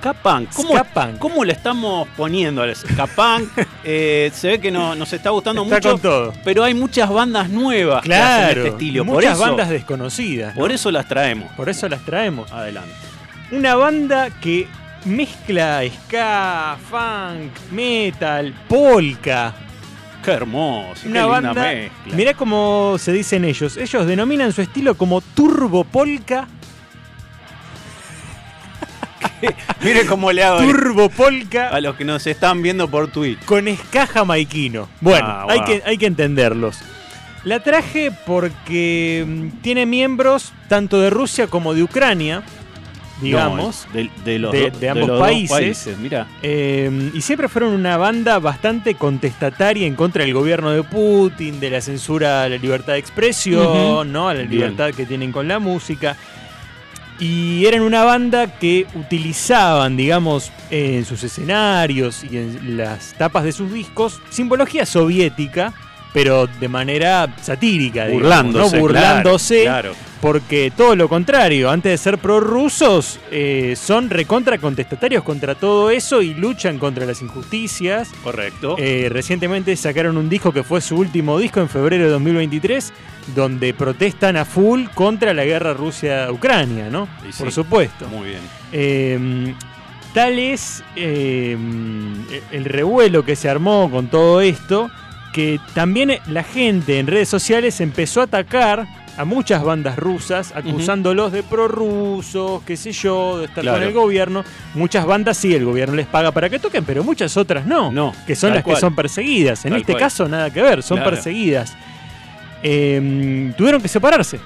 Ska 0.00 0.12
Punk. 0.12 0.50
¿Cómo, 0.54 0.74
Ska 0.74 0.84
punk. 0.84 1.18
cómo 1.18 1.44
le 1.44 1.52
estamos 1.52 2.06
poniendo 2.16 2.62
al 2.62 2.74
Ska 2.76 3.06
Punk? 3.08 3.48
Eh, 3.84 4.30
se 4.34 4.48
ve 4.48 4.60
que 4.60 4.70
no, 4.70 4.94
nos 4.94 5.12
está 5.12 5.30
gustando 5.30 5.62
Está 5.64 5.74
mucho. 5.76 5.90
con 5.92 6.00
todo. 6.00 6.32
Pero 6.44 6.62
hay 6.62 6.74
muchas 6.74 7.10
bandas 7.10 7.48
nuevas 7.48 8.02
que 8.02 8.14
hacen 8.14 8.44
Claro, 8.44 8.60
este 8.60 8.68
estilo. 8.68 9.04
Por 9.04 9.14
muchas 9.16 9.32
eso, 9.34 9.40
bandas 9.40 9.68
desconocidas. 9.70 10.54
¿no? 10.54 10.60
por 10.60 10.70
eso 10.72 10.90
las 10.92 11.08
traemos. 11.08 11.50
Por 11.56 11.68
eso 11.68 11.88
las 11.88 12.02
traemos. 12.04 12.52
Adelante. 12.52 12.92
Una 13.50 13.74
banda 13.76 14.28
que 14.40 14.68
mezcla 15.04 15.80
ska, 16.06 16.76
funk, 16.90 17.52
metal, 17.72 18.54
polka. 18.68 19.54
Qué 20.24 20.30
hermoso. 20.32 21.08
Una 21.08 21.20
qué 21.20 21.26
linda 21.26 21.28
banda. 21.28 21.62
mezcla. 21.62 22.14
Mirá 22.16 22.34
cómo 22.34 22.96
se 22.98 23.12
dicen 23.12 23.44
ellos. 23.44 23.76
Ellos 23.76 24.06
denominan 24.06 24.52
su 24.52 24.62
estilo 24.62 24.96
como 24.96 25.20
turbo 25.20 25.84
polka. 25.84 26.48
Mire 29.82 30.04
cómo 30.06 30.32
le 30.32 30.42
hago 30.42 30.58
Turbo 30.60 31.08
polka 31.08 31.68
a 31.68 31.80
los 31.80 31.94
que 31.96 32.04
nos 32.04 32.26
están 32.26 32.60
viendo 32.62 32.88
por 32.88 33.08
Twitch. 33.10 33.44
con 33.44 33.66
ska 33.76 34.06
jamaiquino. 34.06 34.88
Bueno, 35.00 35.26
Ah, 35.28 35.46
hay, 35.48 35.60
que, 35.62 35.82
hay 35.86 35.96
que 35.98 36.06
entenderlos. 36.06 36.78
La 37.44 37.60
traje 37.60 38.10
porque 38.26 39.24
mm, 39.26 39.60
tiene 39.62 39.86
miembros 39.86 40.52
tanto 40.68 41.00
de 41.00 41.10
Rusia 41.10 41.46
como 41.46 41.72
de 41.74 41.84
Ucrania, 41.84 42.42
digamos. 43.20 43.86
No, 43.88 43.94
de, 43.94 44.10
de 44.24 44.38
los, 44.38 44.52
de- 44.52 44.70
do- 44.70 44.78
de 44.78 44.88
ambos 44.88 45.08
los 45.08 45.20
países. 45.20 45.88
Mira. 45.98 46.26
Eh, 46.42 47.10
y 47.14 47.20
siempre 47.20 47.48
fueron 47.48 47.72
una 47.72 47.96
banda 47.96 48.38
bastante 48.38 48.94
contestataria 48.94 49.86
en 49.86 49.94
contra 49.94 50.24
del 50.24 50.34
gobierno 50.34 50.70
de 50.70 50.82
Putin, 50.82 51.60
de 51.60 51.70
la 51.70 51.80
censura 51.80 52.44
a 52.44 52.48
la 52.48 52.56
libertad 52.56 52.94
de 52.94 52.98
expresión. 53.00 54.12
¿no? 54.12 54.28
a 54.28 54.34
la 54.34 54.40
Bien. 54.40 54.50
libertad 54.50 54.90
que 54.94 55.06
tienen 55.06 55.32
con 55.32 55.48
la 55.48 55.58
música. 55.58 56.16
Y 57.20 57.66
eran 57.66 57.80
una 57.82 58.04
banda 58.04 58.58
que 58.60 58.86
utilizaban, 58.94 59.96
digamos, 59.96 60.52
en 60.70 61.04
sus 61.04 61.24
escenarios 61.24 62.22
y 62.22 62.36
en 62.38 62.76
las 62.76 63.14
tapas 63.14 63.42
de 63.42 63.50
sus 63.50 63.72
discos, 63.72 64.20
simbología 64.30 64.86
soviética, 64.86 65.72
pero 66.12 66.46
de 66.46 66.68
manera 66.68 67.34
satírica, 67.40 68.06
digamos, 68.06 68.22
Burlándose. 68.22 68.76
¿no? 68.76 68.82
burlándose 68.82 69.62
Claro, 69.62 69.92
porque 70.20 70.72
todo 70.76 70.96
lo 70.96 71.08
contrario, 71.08 71.70
antes 71.70 71.92
de 71.92 71.98
ser 71.98 72.18
prorrusos, 72.18 73.20
eh, 73.30 73.74
son 73.76 74.10
recontra 74.10 74.58
contestatarios 74.58 75.22
contra 75.22 75.54
todo 75.54 75.90
eso 75.90 76.22
y 76.22 76.34
luchan 76.34 76.78
contra 76.78 77.06
las 77.06 77.22
injusticias. 77.22 78.10
correcto. 78.22 78.76
Eh, 78.78 79.08
recientemente 79.10 79.76
sacaron 79.76 80.16
un 80.16 80.28
disco 80.28 80.52
que 80.52 80.62
fue 80.64 80.80
su 80.80 80.96
último 80.96 81.38
disco 81.38 81.60
en 81.60 81.68
febrero 81.68 82.04
de 82.04 82.10
2023, 82.10 82.92
donde 83.34 83.74
protestan 83.74 84.36
a 84.36 84.44
full 84.44 84.86
contra 84.94 85.32
la 85.34 85.44
guerra 85.44 85.74
Rusia-Ucrania, 85.74 86.88
¿no? 86.90 87.08
Sí. 87.30 87.42
Por 87.42 87.52
supuesto. 87.52 88.08
Muy 88.08 88.30
bien. 88.30 88.40
Eh, 88.72 89.54
tal 90.14 90.38
es 90.38 90.82
eh, 90.96 91.56
el 92.50 92.64
revuelo 92.64 93.24
que 93.24 93.36
se 93.36 93.48
armó 93.48 93.88
con 93.90 94.08
todo 94.08 94.40
esto, 94.40 94.90
que 95.32 95.60
también 95.74 96.18
la 96.26 96.42
gente 96.42 96.98
en 96.98 97.06
redes 97.06 97.28
sociales 97.28 97.80
empezó 97.80 98.20
a 98.20 98.24
atacar 98.24 98.86
a 99.16 99.24
muchas 99.24 99.64
bandas 99.64 99.96
rusas 99.98 100.52
acusándolos 100.54 101.32
de 101.32 101.42
prorrusos, 101.42 102.62
qué 102.62 102.76
sé 102.76 102.92
yo, 102.92 103.38
de 103.38 103.46
estar 103.46 103.62
Claro. 103.62 103.78
con 103.78 103.86
el 103.88 103.92
gobierno. 103.92 104.44
Muchas 104.74 105.04
bandas 105.06 105.36
sí, 105.36 105.52
el 105.54 105.64
gobierno 105.64 105.96
les 105.96 106.06
paga 106.06 106.30
para 106.30 106.48
que 106.48 106.58
toquen, 106.60 106.84
pero 106.84 107.02
muchas 107.02 107.36
otras 107.36 107.66
no, 107.66 107.90
No, 107.90 108.14
que 108.28 108.36
son 108.36 108.54
las 108.54 108.62
cual. 108.62 108.76
que 108.76 108.80
son 108.80 108.94
perseguidas. 108.94 109.64
En 109.64 109.72
Tal 109.72 109.80
este 109.80 109.92
cual. 109.94 110.00
caso 110.02 110.28
nada 110.28 110.50
que 110.52 110.62
ver, 110.62 110.82
son 110.84 110.98
Claro. 110.98 111.10
perseguidas. 111.10 111.76
Eh, 112.62 113.52
tuvieron 113.56 113.80
que 113.80 113.88
separarse 113.88 114.40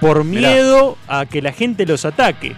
por 0.00 0.24
Mirá. 0.24 0.50
miedo 0.50 0.96
a 1.08 1.26
que 1.26 1.40
la 1.42 1.52
gente 1.52 1.86
los 1.86 2.04
ataque, 2.04 2.54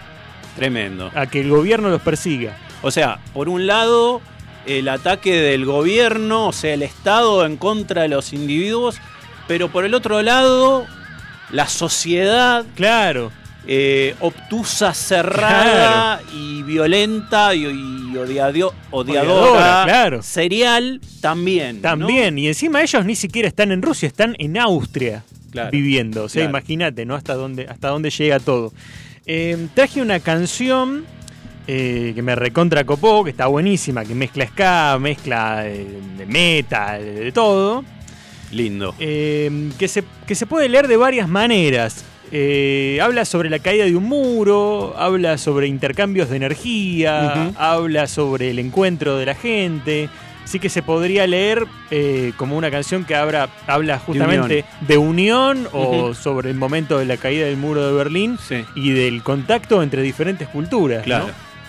Tremendo. 0.55 1.11
a 1.15 1.27
que 1.27 1.41
el 1.41 1.49
gobierno 1.49 1.89
los 1.89 2.01
persiga. 2.01 2.57
O 2.81 2.91
sea, 2.91 3.19
por 3.33 3.49
un 3.49 3.65
lado, 3.67 4.21
el 4.65 4.87
ataque 4.89 5.33
del 5.35 5.65
gobierno, 5.65 6.47
o 6.47 6.53
sea, 6.53 6.73
el 6.73 6.83
Estado 6.83 7.45
en 7.45 7.57
contra 7.57 8.03
de 8.03 8.09
los 8.09 8.33
individuos, 8.33 8.97
pero 9.47 9.69
por 9.71 9.85
el 9.85 9.93
otro 9.93 10.21
lado, 10.21 10.85
la 11.51 11.67
sociedad 11.67 12.65
Claro, 12.75 13.31
eh, 13.67 14.15
obtusa, 14.19 14.93
cerrada 14.93 16.21
y 16.33 16.61
violenta 16.63 17.53
y, 17.55 17.65
y 17.65 18.15
odiadio- 18.15 18.73
odiadora, 18.91 19.41
Odiadora, 19.41 19.81
claro. 19.85 20.23
serial 20.23 21.01
también. 21.21 21.77
¿no? 21.77 21.81
También, 21.81 22.37
y 22.37 22.47
encima 22.47 22.81
ellos 22.81 23.05
ni 23.05 23.15
siquiera 23.15 23.47
están 23.47 23.71
en 23.71 23.81
Rusia, 23.81 24.07
están 24.07 24.35
en 24.39 24.57
Austria 24.57 25.23
Claro, 25.51 25.71
viviendo. 25.71 26.23
O 26.25 26.29
sea, 26.29 26.45
imagínate, 26.45 27.05
¿no? 27.05 27.15
Hasta 27.15 27.33
dónde, 27.33 27.65
hasta 27.67 27.87
dónde 27.89 28.11
llega 28.11 28.39
todo. 28.39 28.71
Eh, 29.25 29.67
traje 29.73 30.01
una 30.01 30.19
canción 30.19 31.05
eh, 31.71 32.13
que 32.15 32.21
me 32.23 32.33
recontra 32.33 32.83
copó, 32.83 33.23
que 33.23 33.29
está 33.29 33.45
buenísima, 33.45 34.03
que 34.03 34.15
mezcla 34.15 34.47
ska, 34.47 34.97
mezcla 34.99 35.67
eh, 35.67 35.85
de 36.17 36.25
metal, 36.25 37.03
de, 37.03 37.13
de 37.25 37.31
todo. 37.31 37.83
Lindo. 38.51 38.95
eh, 38.97 39.69
que, 39.77 39.87
se, 39.87 40.03
que 40.25 40.33
se 40.33 40.47
puede 40.47 40.67
leer 40.67 40.87
de 40.87 40.97
varias 40.97 41.29
maneras. 41.29 42.03
Eh, 42.31 42.99
habla 43.01 43.23
sobre 43.25 43.49
la 43.51 43.59
caída 43.59 43.85
de 43.85 43.95
un 43.95 44.05
muro, 44.05 44.95
habla 44.97 45.37
sobre 45.37 45.67
intercambios 45.67 46.29
de 46.29 46.37
energía, 46.37 47.51
habla 47.57 48.07
sobre 48.07 48.49
el 48.49 48.57
encuentro 48.59 49.17
de 49.17 49.25
la 49.27 49.35
gente. 49.35 50.09
Así 50.43 50.59
que 50.59 50.69
se 50.69 50.81
podría 50.81 51.27
leer 51.27 51.67
eh, 51.91 52.33
como 52.37 52.57
una 52.57 52.71
canción 52.71 53.05
que 53.05 53.13
habla, 53.13 53.49
habla 53.67 53.99
justamente 53.99 54.65
de 54.81 54.97
unión, 54.97 55.67
o 55.73 56.15
sobre 56.15 56.49
el 56.49 56.55
momento 56.57 56.97
de 56.97 57.05
la 57.05 57.17
caída 57.17 57.45
del 57.45 57.57
muro 57.57 57.85
de 57.85 57.93
Berlín 57.93 58.37
Sí, 58.47 58.65
y 58.75 58.89
del 58.91 59.21
contacto 59.21 59.83
entre 59.83 60.01
diferentes 60.01 60.47
culturas. 60.47 61.05
¿no? 61.05 61.48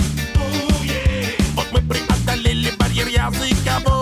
Africa 3.33 3.79
boy. 3.85 4.00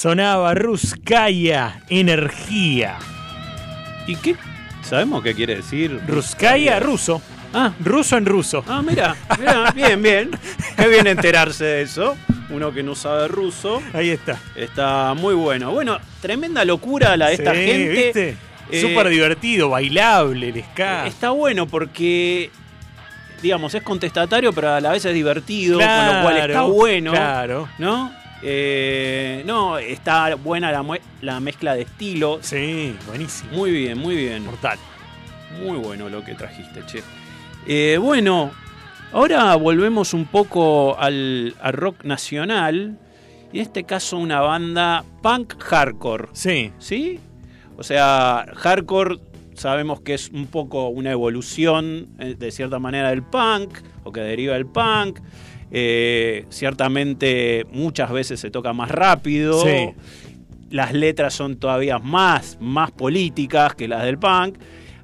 Sonaba 0.00 0.54
Ruskaya, 0.54 1.82
energía. 1.90 2.96
¿Y 4.06 4.16
qué? 4.16 4.34
¿Sabemos 4.80 5.22
qué 5.22 5.34
quiere 5.34 5.56
decir? 5.56 6.00
Ruskaya, 6.08 6.80
ruso. 6.80 7.20
Ah, 7.52 7.74
Ruso 7.84 8.16
en 8.16 8.24
ruso. 8.24 8.64
ah 8.66 8.80
mira, 8.80 9.14
mira, 9.38 9.70
bien, 9.72 10.02
bien. 10.02 10.30
Qué 10.78 10.88
bien 10.88 11.06
enterarse 11.06 11.64
de 11.64 11.82
eso. 11.82 12.16
Uno 12.48 12.72
que 12.72 12.82
no 12.82 12.94
sabe 12.94 13.28
ruso. 13.28 13.82
Ahí 13.92 14.08
está. 14.08 14.40
Está 14.56 15.12
muy 15.12 15.34
bueno. 15.34 15.70
Bueno, 15.70 15.98
tremenda 16.22 16.64
locura 16.64 17.14
la 17.18 17.28
de 17.28 17.34
esta 17.34 17.54
gente. 17.54 17.88
¿viste? 17.90 18.36
Eh, 18.70 18.80
Súper 18.80 19.10
divertido, 19.10 19.68
bailable, 19.68 20.48
el 20.48 20.64
ska. 20.64 21.06
Está 21.08 21.28
bueno 21.28 21.66
porque, 21.66 22.50
digamos, 23.42 23.74
es 23.74 23.82
contestatario, 23.82 24.50
pero 24.54 24.72
a 24.76 24.80
la 24.80 24.92
vez 24.92 25.04
es 25.04 25.12
divertido, 25.12 25.78
con 25.78 26.06
lo 26.06 26.22
cual 26.22 26.36
está 26.38 26.62
bueno. 26.62 27.10
Claro. 27.10 27.68
¿No? 27.76 28.18
Eh, 28.42 29.42
no, 29.46 29.78
está 29.78 30.34
buena 30.36 30.70
la, 31.20 31.40
mezcla 31.40 31.74
de 31.74 31.82
estilos. 31.82 32.46
Sí, 32.46 32.96
buenísimo. 33.06 33.52
Muy 33.52 33.70
bien, 33.70 33.98
muy 33.98 34.16
bien. 34.16 34.44
Mortal. 34.44 34.78
Muy 35.62 35.78
bueno 35.78 36.08
lo 36.08 36.24
que 36.24 36.34
trajiste, 36.34 36.80
che. 36.86 37.02
Eh, 37.66 37.98
bueno, 37.98 38.52
ahora 39.12 39.54
volvemos 39.56 40.14
un 40.14 40.26
poco 40.26 40.98
al, 40.98 41.54
al 41.60 41.72
rock 41.72 42.04
nacional. 42.04 42.98
Y 43.52 43.58
en 43.58 43.62
este 43.62 43.84
caso 43.84 44.16
una 44.16 44.40
banda 44.40 45.04
punk 45.22 45.60
hardcore. 45.60 46.28
Sí. 46.32 46.72
¿Sí? 46.78 47.18
O 47.76 47.82
sea, 47.82 48.46
hardcore 48.56 49.18
sabemos 49.60 50.00
que 50.00 50.14
es 50.14 50.30
un 50.30 50.46
poco 50.46 50.88
una 50.88 51.12
evolución 51.12 52.08
eh, 52.18 52.34
de 52.38 52.50
cierta 52.50 52.78
manera 52.78 53.10
del 53.10 53.22
punk 53.22 53.78
o 54.04 54.12
que 54.12 54.20
deriva 54.20 54.54
del 54.54 54.66
punk. 54.66 55.20
Eh, 55.70 56.46
ciertamente 56.48 57.64
muchas 57.72 58.10
veces 58.10 58.40
se 58.40 58.50
toca 58.50 58.72
más 58.72 58.90
rápido. 58.90 59.62
Sí. 59.64 59.90
Las 60.70 60.92
letras 60.92 61.34
son 61.34 61.56
todavía 61.56 61.98
más, 61.98 62.56
más 62.60 62.90
políticas 62.90 63.74
que 63.74 63.88
las 63.88 64.04
del 64.04 64.18
punk. 64.18 64.56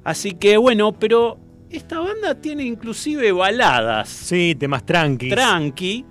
Así 0.03 0.31
que 0.33 0.57
bueno, 0.57 0.93
pero 0.93 1.37
esta 1.69 1.99
banda 1.99 2.35
tiene 2.35 2.63
inclusive 2.63 3.31
baladas 3.33 4.07
Sí, 4.07 4.55
temas 4.57 4.85
tranquis. 4.85 5.29
tranqui. 5.33 6.05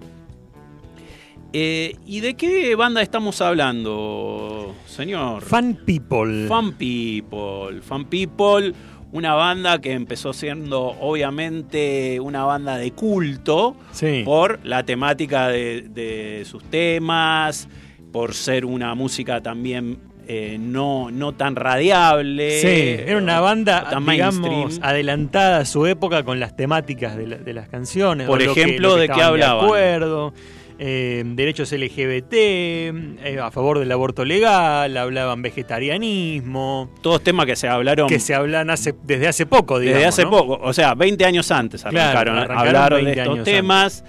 Eh, 1.52 1.96
¿Y 2.04 2.20
de 2.20 2.34
qué 2.34 2.74
banda 2.74 3.00
estamos 3.00 3.40
hablando, 3.40 4.74
señor? 4.86 5.42
Fan 5.42 5.78
People. 5.86 6.46
Fan 6.48 6.72
People. 6.74 7.80
Fan 7.80 8.04
People, 8.06 8.74
una 9.16 9.34
banda 9.34 9.80
que 9.80 9.92
empezó 9.92 10.32
siendo 10.32 10.94
obviamente 11.00 12.20
una 12.20 12.44
banda 12.44 12.76
de 12.76 12.90
culto 12.92 13.76
Sí. 13.92 14.22
por 14.24 14.60
la 14.64 14.84
temática 14.84 15.48
de, 15.48 15.82
de 15.88 16.44
sus 16.44 16.62
temas, 16.64 17.68
por 18.12 18.34
ser 18.34 18.64
una 18.64 18.94
música 18.94 19.40
también 19.42 19.98
eh, 20.28 20.56
no, 20.58 21.10
no 21.12 21.32
tan 21.34 21.54
radiable. 21.54 22.60
Sí, 22.60 22.66
era 23.06 23.18
una 23.18 23.38
banda, 23.40 23.86
digamos, 24.00 24.40
mainstream. 24.40 24.70
adelantada 24.82 25.58
a 25.58 25.64
su 25.64 25.86
época 25.86 26.24
con 26.24 26.40
las 26.40 26.56
temáticas 26.56 27.16
de, 27.16 27.26
la- 27.28 27.36
de 27.36 27.52
las 27.52 27.68
canciones. 27.68 28.26
Por 28.26 28.38
que- 28.38 28.46
ejemplo, 28.46 28.94
que 28.96 29.00
¿de 29.02 29.06
qué 29.08 29.22
acuerdo. 29.44 30.34
Eh, 30.78 31.22
derechos 31.24 31.72
LGBT, 31.72 32.32
eh, 32.34 33.38
a 33.42 33.50
favor 33.50 33.78
del 33.78 33.90
aborto 33.90 34.26
legal, 34.26 34.94
hablaban 34.94 35.40
vegetarianismo, 35.40 36.90
Todos 37.00 37.22
temas 37.22 37.46
que 37.46 37.56
se 37.56 37.66
hablaron 37.66 38.08
que 38.08 38.20
se 38.20 38.34
hablan 38.34 38.68
hace, 38.68 38.94
desde 39.04 39.26
hace 39.26 39.46
poco, 39.46 39.78
digamos. 39.78 39.96
desde 40.00 40.06
hace 40.08 40.24
¿no? 40.24 40.30
poco, 40.30 40.58
o 40.62 40.72
sea, 40.74 40.94
20 40.94 41.24
años 41.24 41.50
antes 41.50 41.82
arrancaron, 41.86 42.36
a 42.36 42.42
arrancaron 42.42 42.98
de 42.98 43.04
20 43.06 43.22
estos 43.22 43.42
temas. 43.44 44.04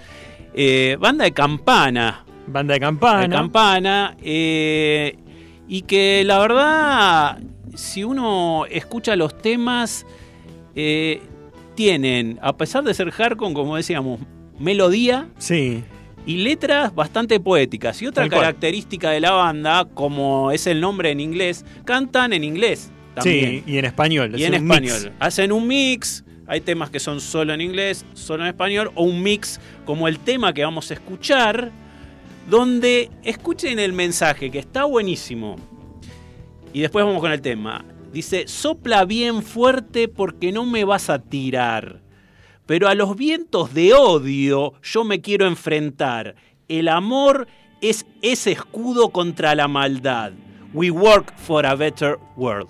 Eh, 0.52 0.98
banda 1.00 1.24
de 1.24 1.32
campana, 1.32 2.26
Banda 2.46 2.74
de 2.74 2.80
campana. 2.80 3.22
de 3.22 3.28
campana, 3.30 4.16
eh, 4.22 5.16
y 5.68 5.82
que 5.82 6.22
la 6.26 6.38
verdad, 6.38 7.38
si 7.76 8.04
uno 8.04 8.66
escucha 8.66 9.16
los 9.16 9.38
temas, 9.38 10.04
tienen, 11.74 12.38
a 12.42 12.56
pesar 12.58 12.84
de 12.84 12.92
ser 12.92 13.10
hardcore, 13.10 13.54
como 13.54 13.74
decíamos, 13.76 14.20
melodía 14.58 15.28
Sí, 15.38 15.82
y 16.28 16.36
letras 16.36 16.94
bastante 16.94 17.40
poéticas. 17.40 18.02
Y 18.02 18.06
otra 18.06 18.24
Tal 18.24 18.30
cual. 18.30 18.42
característica 18.42 19.10
de 19.10 19.20
la 19.20 19.32
banda, 19.32 19.86
como 19.94 20.50
es 20.50 20.66
el 20.66 20.78
nombre 20.78 21.10
en 21.10 21.20
inglés, 21.20 21.64
cantan 21.86 22.34
en 22.34 22.44
inglés 22.44 22.90
también. 23.14 23.64
sí, 23.64 23.72
y 23.72 23.78
en 23.78 23.86
español. 23.86 24.38
y 24.38 24.44
en 24.44 24.62
mix. 24.62 24.92
español. 24.92 25.12
Hacen 25.18 25.52
un 25.52 25.66
mix. 25.66 26.24
Hay 26.46 26.60
temas 26.60 26.90
que 26.90 27.00
son 27.00 27.22
solo 27.22 27.54
en 27.54 27.62
inglés, 27.62 28.04
solo 28.12 28.42
en 28.42 28.50
español, 28.50 28.90
o 28.94 29.04
un 29.04 29.22
mix 29.22 29.58
como 29.86 30.06
el 30.06 30.18
tema 30.18 30.52
que 30.52 30.62
vamos 30.64 30.90
a 30.90 30.94
escuchar, 30.94 31.70
donde 32.48 33.10
escuchen 33.24 33.78
el 33.78 33.94
mensaje, 33.94 34.50
que 34.50 34.58
está 34.58 34.84
buenísimo. 34.84 35.56
Y 36.74 36.80
después 36.80 37.06
vamos 37.06 37.22
con 37.22 37.32
el 37.32 37.40
tema. 37.40 37.86
Dice, 38.12 38.46
sopla 38.48 39.06
bien 39.06 39.42
fuerte 39.42 40.08
porque 40.08 40.52
no 40.52 40.66
me 40.66 40.84
vas 40.84 41.08
a 41.08 41.18
tirar. 41.18 42.02
Pero 42.68 42.86
a 42.86 42.94
los 42.94 43.16
vientos 43.16 43.72
de 43.72 43.94
odio 43.94 44.74
yo 44.82 45.02
me 45.02 45.22
quiero 45.22 45.46
enfrentar. 45.46 46.34
El 46.68 46.88
amor 46.88 47.48
es 47.80 48.04
ese 48.20 48.52
escudo 48.52 49.08
contra 49.08 49.54
la 49.54 49.68
maldad. 49.68 50.32
We 50.74 50.90
work 50.90 51.34
for 51.38 51.64
a 51.64 51.74
better 51.74 52.18
world. 52.36 52.68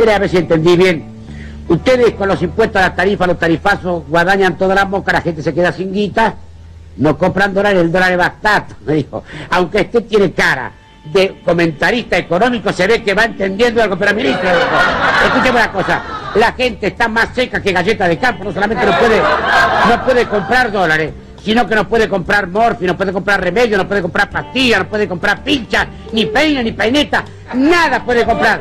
Espera 0.00 0.16
a 0.16 0.18
ver 0.18 0.30
si 0.30 0.38
entendí 0.38 0.76
bien. 0.78 1.04
Ustedes 1.68 2.14
con 2.14 2.26
los 2.26 2.40
impuestos 2.40 2.80
a 2.80 2.86
las 2.86 2.96
tarifas, 2.96 3.28
los 3.28 3.38
tarifazos, 3.38 4.02
guadañan 4.08 4.56
todas 4.56 4.74
las 4.74 4.88
moscas, 4.88 5.12
la 5.12 5.20
gente 5.20 5.42
se 5.42 5.52
queda 5.52 5.72
sin 5.72 5.92
guita, 5.92 6.36
no 6.96 7.18
compran 7.18 7.52
dólares, 7.52 7.82
el 7.82 7.92
dólar 7.92 8.12
es 8.12 8.16
bastante, 8.16 8.74
me 8.86 8.94
dijo. 8.94 9.22
Aunque 9.50 9.82
usted 9.82 10.04
tiene 10.04 10.32
cara 10.32 10.72
de 11.04 11.42
comentarista 11.44 12.16
económico, 12.16 12.72
se 12.72 12.86
ve 12.86 13.02
que 13.02 13.12
va 13.12 13.24
entendiendo 13.24 13.82
algo, 13.82 13.98
pero 13.98 14.14
ministro, 14.14 14.48
escúcheme 15.26 15.58
una 15.58 15.70
cosa, 15.70 16.02
la 16.34 16.52
gente 16.52 16.86
está 16.86 17.06
más 17.06 17.34
seca 17.34 17.60
que 17.60 17.70
galleta 17.70 18.08
de 18.08 18.16
campo, 18.16 18.44
no 18.44 18.54
solamente 18.54 18.86
no 18.86 18.98
puede, 18.98 19.20
no 19.86 20.04
puede 20.06 20.26
comprar 20.28 20.72
dólares, 20.72 21.12
sino 21.42 21.66
que 21.66 21.74
no 21.74 21.88
puede 21.88 22.08
comprar 22.08 22.46
morfi, 22.46 22.86
no 22.86 22.96
puede 22.96 23.12
comprar 23.12 23.40
remedio, 23.40 23.76
no 23.76 23.88
puede 23.88 24.02
comprar 24.02 24.28
pastillas, 24.30 24.80
no 24.80 24.88
puede 24.88 25.08
comprar 25.08 25.42
pinchas, 25.42 25.86
ni 26.12 26.26
peina, 26.26 26.62
ni 26.62 26.72
peineta, 26.72 27.24
nada 27.54 28.04
puede 28.04 28.24
comprar. 28.24 28.60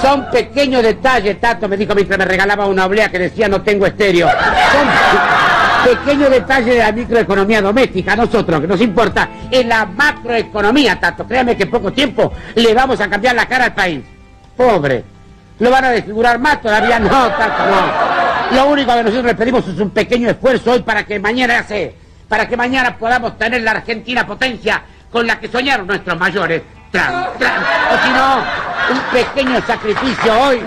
Son 0.00 0.30
pequeños 0.30 0.82
detalles, 0.82 1.40
Tato 1.40 1.68
me 1.68 1.76
dijo 1.76 1.94
mientras 1.94 2.18
me 2.18 2.24
regalaba 2.24 2.66
una 2.66 2.86
oblea 2.86 3.10
que 3.10 3.18
decía 3.18 3.48
no 3.48 3.62
tengo 3.62 3.86
estéreo. 3.86 4.28
Son 4.28 5.96
pequeños 5.96 6.30
detalles 6.30 6.74
de 6.74 6.78
la 6.78 6.92
microeconomía 6.92 7.60
doméstica. 7.60 8.12
A 8.12 8.16
nosotros, 8.16 8.60
que 8.60 8.66
nos 8.66 8.80
importa, 8.80 9.28
en 9.50 9.68
la 9.68 9.86
macroeconomía, 9.86 10.98
Tato. 10.98 11.26
Créame 11.26 11.56
que 11.56 11.64
en 11.64 11.70
poco 11.70 11.92
tiempo 11.92 12.32
le 12.54 12.74
vamos 12.74 13.00
a 13.00 13.08
cambiar 13.08 13.34
la 13.34 13.46
cara 13.46 13.66
al 13.66 13.74
país. 13.74 14.00
Pobre. 14.56 15.04
¿Lo 15.58 15.70
van 15.70 15.84
a 15.84 15.90
desfigurar 15.90 16.38
más? 16.38 16.60
Todavía 16.62 16.98
no, 16.98 17.08
Tato, 17.08 17.66
no. 17.70 18.27
Lo 18.52 18.66
único 18.66 18.94
que 18.94 19.02
nosotros 19.02 19.26
le 19.26 19.34
pedimos 19.34 19.68
es 19.68 19.78
un 19.78 19.90
pequeño 19.90 20.30
esfuerzo 20.30 20.72
hoy 20.72 20.80
para 20.80 21.04
que 21.04 21.18
mañana 21.18 21.62
se, 21.62 21.94
para 22.28 22.48
que 22.48 22.56
mañana 22.56 22.96
podamos 22.96 23.36
tener 23.38 23.62
la 23.62 23.72
Argentina 23.72 24.26
potencia 24.26 24.82
con 25.10 25.26
la 25.26 25.38
que 25.38 25.48
soñaron 25.48 25.86
nuestros 25.86 26.18
mayores. 26.18 26.62
Tran, 26.90 27.28
tran. 27.38 27.62
O 27.92 27.98
si 28.02 28.10
no, 28.10 28.36
un 28.90 29.00
pequeño 29.12 29.60
sacrificio 29.66 30.40
hoy 30.40 30.62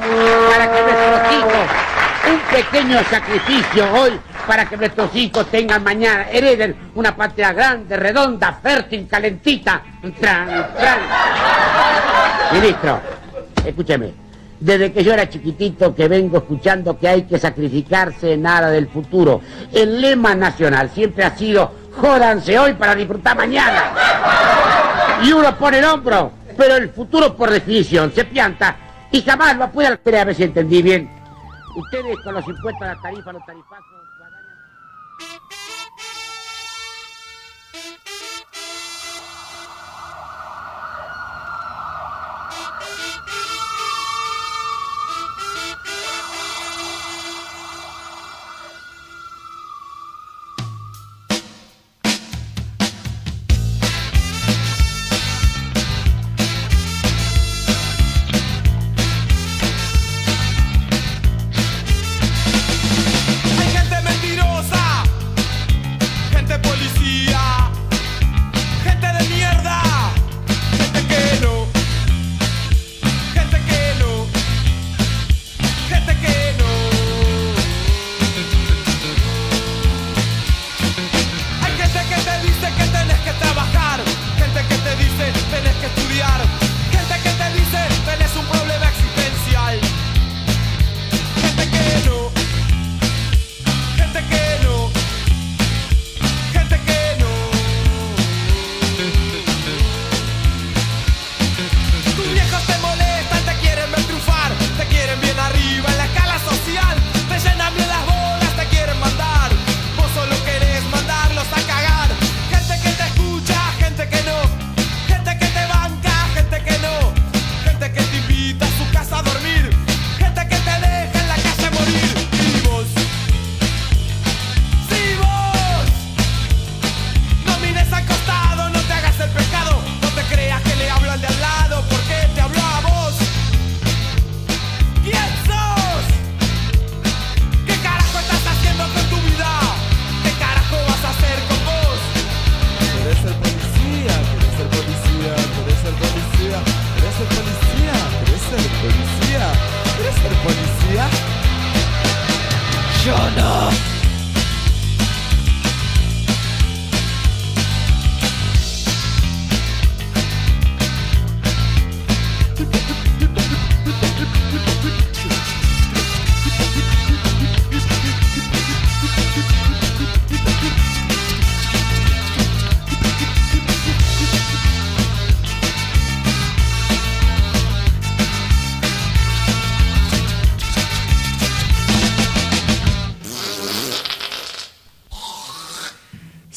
para 0.52 0.72
que 0.72 0.82
nuestros 0.82 1.34
hijos, 1.34 1.68
un 2.32 2.40
pequeño 2.56 3.04
sacrificio 3.10 3.94
hoy 3.94 4.20
para 4.46 4.66
que 4.66 4.78
nuestros 4.78 5.16
hijos 5.16 5.48
tengan 5.50 5.84
mañana, 5.84 6.28
hereden 6.32 6.92
una 6.96 7.16
patria 7.16 7.54
grande, 7.54 7.98
redonda, 7.98 8.60
fértil, 8.62 9.08
calentita. 9.08 9.82
Tran, 10.20 10.68
tran. 10.78 11.00
Ministro, 12.54 13.02
escúcheme. 13.66 14.21
Desde 14.62 14.94
que 14.94 15.04
yo 15.04 15.12
era 15.12 15.28
chiquitito 15.28 15.96
que 15.96 16.08
vengo 16.08 16.38
escuchando 16.38 16.98
que 16.98 17.08
hay 17.08 17.24
que 17.24 17.40
sacrificarse 17.40 18.38
nada 18.38 18.70
del 18.70 18.88
futuro. 18.88 19.42
El 19.74 20.00
lema 20.00 20.36
nacional 20.36 20.92
siempre 20.92 21.24
ha 21.24 21.36
sido 21.36 21.72
jódanse 22.00 22.60
hoy 22.60 22.74
para 22.74 22.94
disfrutar 22.94 23.36
mañana. 23.36 23.92
Y 25.24 25.34
uno 25.34 25.58
pone 25.58 25.80
el 25.80 25.86
hombro, 25.86 26.32
pero 26.56 26.76
el 26.76 26.90
futuro 26.90 27.36
por 27.36 27.50
definición 27.50 28.12
se 28.14 28.24
pianta 28.24 28.78
y 29.12 29.24
jamás 29.24 29.58
lo 29.58 29.72
puede 29.72 29.88
hacer. 29.88 30.18
A 30.18 30.26
ver 30.26 30.36
si 30.36 30.44
entendí 30.44 30.84
bien. 30.84 31.10
Ustedes 31.76 32.20
con 32.24 32.36
los 32.36 32.48
impuestos 32.48 32.84
a 32.84 32.94
la 32.94 33.02
tarifa, 33.02 33.34
los 33.34 33.44
tarifazos... 33.44 34.01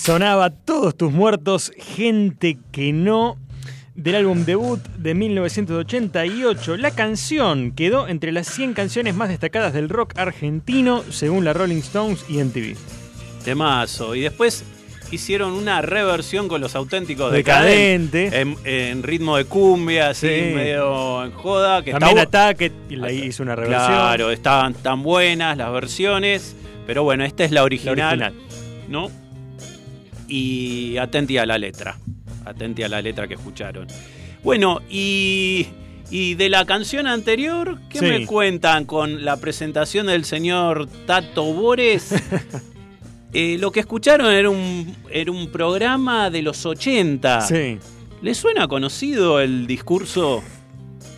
Sonaba 0.05 0.51
Todos 0.51 0.95
tus 0.99 1.11
muertos, 1.13 1.73
gente 1.79 2.59
que 2.73 2.93
no, 2.93 3.39
del 3.95 4.17
álbum 4.17 4.45
debut 4.45 4.79
de 4.99 5.15
1988. 5.15 6.77
La 6.77 6.91
canción 6.91 7.73
quedó 7.73 8.07
entre 8.09 8.31
las 8.31 8.47
100 8.49 8.75
canciones 8.75 9.15
más 9.15 9.31
destacadas 9.31 9.73
del 9.73 9.89
rock 9.89 10.13
argentino, 10.19 11.03
según 11.09 11.47
la 11.47 11.55
Rolling 11.55 11.79
Stones 11.79 12.23
y 12.29 12.37
MTV. 12.37 12.77
Temazo. 13.47 14.15
Y 14.15 14.21
después 14.21 14.65
hicieron 15.11 15.53
una 15.53 15.81
reversión 15.81 16.49
con 16.49 16.61
los 16.61 16.75
auténticos 16.75 17.33
Decadente. 17.33 18.25
decadentes. 18.31 18.67
En, 18.67 18.91
en 18.91 19.03
ritmo 19.05 19.39
de 19.39 19.47
cumbia, 19.47 20.11
así, 20.11 20.27
Sí. 20.29 20.53
medio 20.55 21.25
en 21.25 21.31
joda. 21.33 21.83
Que 21.83 21.93
También 21.93 22.19
está 22.19 22.49
Ataque 22.49 22.71
y 22.91 22.97
la 22.97 23.11
hizo 23.11 23.43
una 23.43 23.57
reversión. 23.57 23.87
Claro, 23.87 24.31
estaban 24.31 24.75
tan 24.75 25.03
buenas 25.03 25.57
las 25.57 25.73
versiones. 25.73 26.55
Pero 26.87 27.05
bueno, 27.05 27.25
esta 27.25 27.43
es 27.45 27.53
la 27.53 27.63
original. 27.63 28.35
¿No? 28.87 29.11
Y 30.29 30.97
atenti 30.97 31.39
a 31.39 31.47
la 31.47 31.59
letra. 31.59 31.99
Atenti 32.45 32.83
a 32.83 32.89
la 32.89 33.01
letra 33.03 33.27
que 33.29 33.35
escucharon. 33.35 33.87
Bueno, 34.43 34.81
y. 34.91 35.67
Y 36.11 36.35
de 36.35 36.51
la 36.51 36.67
canción 36.67 37.07
anterior, 37.07 37.79
¿qué 37.89 37.99
Sí. 37.99 38.05
me 38.05 38.27
cuentan 38.27 38.85
con 38.85 39.25
la 39.25 39.39
presentación 39.39 40.07
del 40.07 40.25
señor 40.27 40.87
Tato 41.07 41.45
Bores? 41.53 42.13
Eh, 43.37 43.57
lo 43.59 43.73
que 43.73 43.81
escucharon 43.81 44.33
era 44.33 44.49
un, 44.49 44.95
era 45.11 45.33
un 45.33 45.51
programa 45.51 46.31
de 46.31 46.41
los 46.41 46.65
80. 46.65 47.41
Sí, 47.41 47.79
¿Le 48.23 48.33
suena 48.33 48.69
conocido 48.69 49.41
el 49.41 49.67
discurso? 49.67 50.41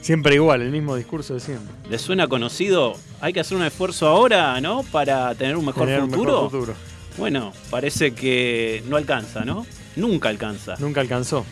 siempre 0.01 0.37
igual, 0.37 0.63
el 0.63 0.71
mismo 0.71 0.97
discurso 0.97 1.35
de 1.35 1.41
siempre. 1.41 1.75
¿Le 1.91 1.99
suena 1.99 2.27
conocido? 2.27 2.95
Hay 3.21 3.35
que 3.35 3.41
hacer 3.41 3.59
un 3.59 3.65
esfuerzo 3.65 4.07
ahora, 4.09 4.59
¿no? 4.63 4.83
Para 4.85 5.35
tener 5.35 5.57
un 5.59 5.67
mejor, 5.67 5.85
Tener 5.89 6.05
un 6.05 6.11
futuro. 6.11 6.33
mejor 6.45 6.51
futuro. 6.51 6.75
Bueno, 7.19 7.53
parece 7.71 8.13
que 8.13 8.83
no 8.89 8.97
alcanza, 8.97 9.45
¿no? 9.45 9.67
Nunca 9.97 10.29
alcanza. 10.29 10.75
Nunca 10.79 11.01
alcanzó. 11.01 11.47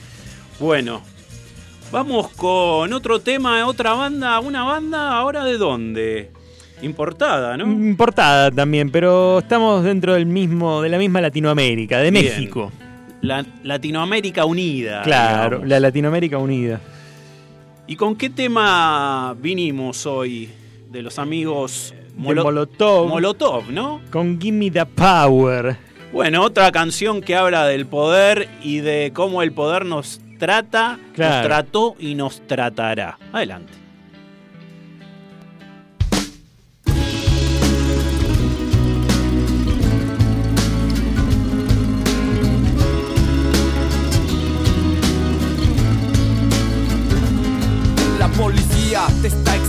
Bueno, 0.61 1.03
vamos 1.91 2.29
con 2.31 2.93
otro 2.93 3.21
tema, 3.21 3.67
otra 3.67 3.95
banda. 3.95 4.39
¿Una 4.41 4.65
banda 4.65 5.17
ahora 5.17 5.45
de 5.45 5.57
dónde? 5.57 6.31
Importada, 6.83 7.57
¿no? 7.57 7.65
Importada 7.65 8.51
también, 8.51 8.91
pero 8.91 9.39
estamos 9.39 9.83
dentro 9.85 10.15
del 10.15 10.27
mismo, 10.27 10.83
de 10.83 10.91
la 10.91 10.99
misma 10.99 11.21
Latinoamérica, 11.21 11.99
de 11.99 12.11
Bien. 12.11 12.25
México. 12.25 12.71
La 13.23 13.45
Latinoamérica 13.63 14.45
Unida. 14.45 15.01
Claro, 15.03 15.57
digamos. 15.57 15.69
la 15.69 15.81
Latinoamérica 15.81 16.37
unida. 16.37 16.81
¿Y 17.87 17.97
con 17.97 18.17
qué 18.17 18.29
tema 18.29 19.35
vinimos 19.41 20.05
hoy? 20.05 20.51
De 20.91 21.03
los 21.03 21.19
amigos 21.19 21.95
de 22.17 22.35
Molotov. 22.35 23.09
Molotov, 23.09 23.71
¿no? 23.71 24.01
Con 24.11 24.41
Gimme 24.41 24.71
the 24.71 24.87
Power. 24.87 25.77
Bueno, 26.13 26.43
otra 26.43 26.71
canción 26.71 27.21
que 27.21 27.35
habla 27.35 27.67
del 27.67 27.87
poder 27.87 28.49
y 28.63 28.79
de 28.79 29.11
cómo 29.13 29.43
el 29.43 29.53
poder 29.53 29.85
nos 29.85 30.21
trata, 30.39 30.99
nos 31.17 31.43
trató 31.43 31.97
y 31.99 32.15
nos 32.15 32.47
tratará. 32.47 33.19
Adelante. 33.33 33.73
La 48.21 48.29
policía 48.29 49.07
te 49.21 49.29
está 49.29 49.57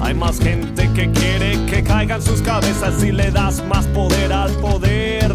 Hay 0.00 0.14
más 0.14 0.38
gente 0.38 0.90
que 0.92 1.10
quiere 1.10 1.64
que 1.66 1.82
caigan 1.82 2.20
sus 2.20 2.42
cabezas 2.42 3.02
y 3.02 3.12
le 3.12 3.30
das 3.30 3.64
más 3.66 3.86
poder 3.86 4.32
al 4.32 4.50
poder. 4.54 5.32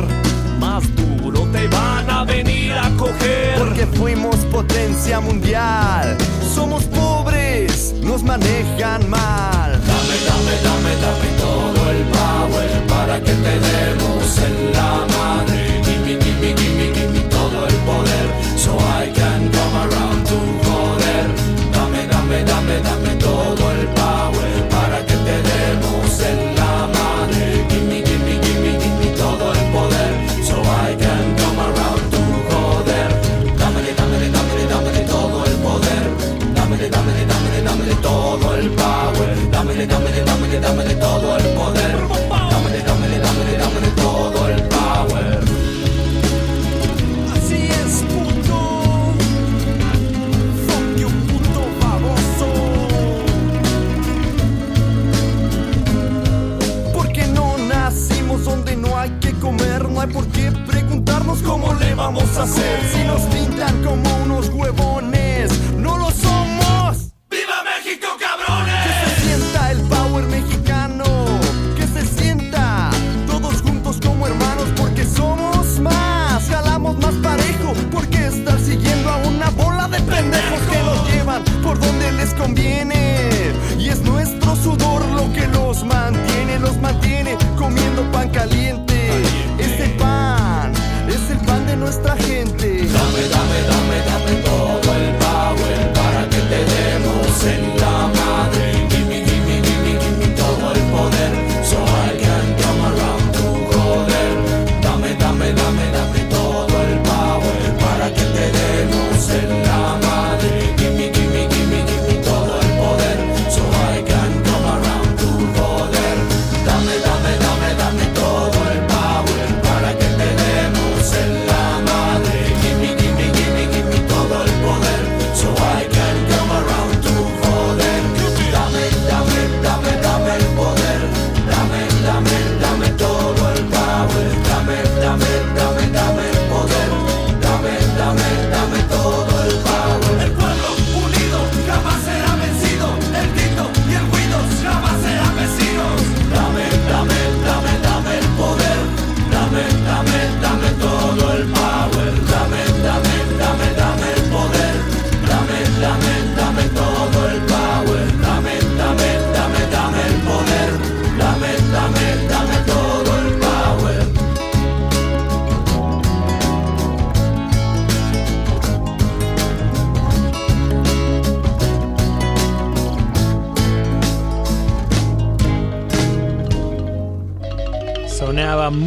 Más 0.59 0.83
duro 0.95 1.47
te 1.51 1.67
van 1.67 2.09
a 2.09 2.23
venir 2.23 2.73
a 2.73 2.89
coger. 2.97 3.57
Porque 3.57 3.87
fuimos 3.97 4.35
potencia 4.51 5.19
mundial. 5.19 6.17
Somos 6.53 6.83
pobres, 6.85 7.95
nos 8.03 8.23
manejan 8.23 9.09
mal. 9.09 9.71
Dame, 9.71 10.17
dame, 10.27 10.53
dame, 10.63 10.95
dame 11.01 11.29
todo 11.39 11.91
el 11.91 12.03
power 12.17 12.87
para 12.87 13.19
que 13.19 13.31
te 13.31 13.59
demos 13.59 14.37
en 14.39 14.73
la 14.73 15.05
madre. 15.17 15.56
Hacer. 62.47 62.79
Si 62.91 63.03
nos 63.03 63.21
pintan 63.23 63.83
como 63.83 64.23
unos 64.23 64.49
huevones, 64.49 65.16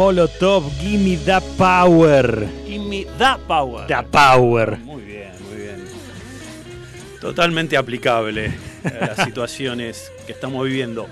Molotov, 0.04 0.64
Gimme 0.80 1.18
the 1.26 1.38
Power. 1.58 2.48
Gimme 2.66 3.04
the 3.18 3.36
power. 3.46 3.86
The 3.86 4.02
Power. 4.10 4.78
Muy 4.78 5.02
bien, 5.02 5.30
muy 5.46 5.58
bien. 5.60 5.84
Totalmente 7.20 7.76
aplicable 7.76 8.50
a 8.82 9.08
las 9.08 9.18
situaciones 9.26 10.10
que 10.24 10.32
estamos 10.32 10.64
viviendo. 10.64 11.06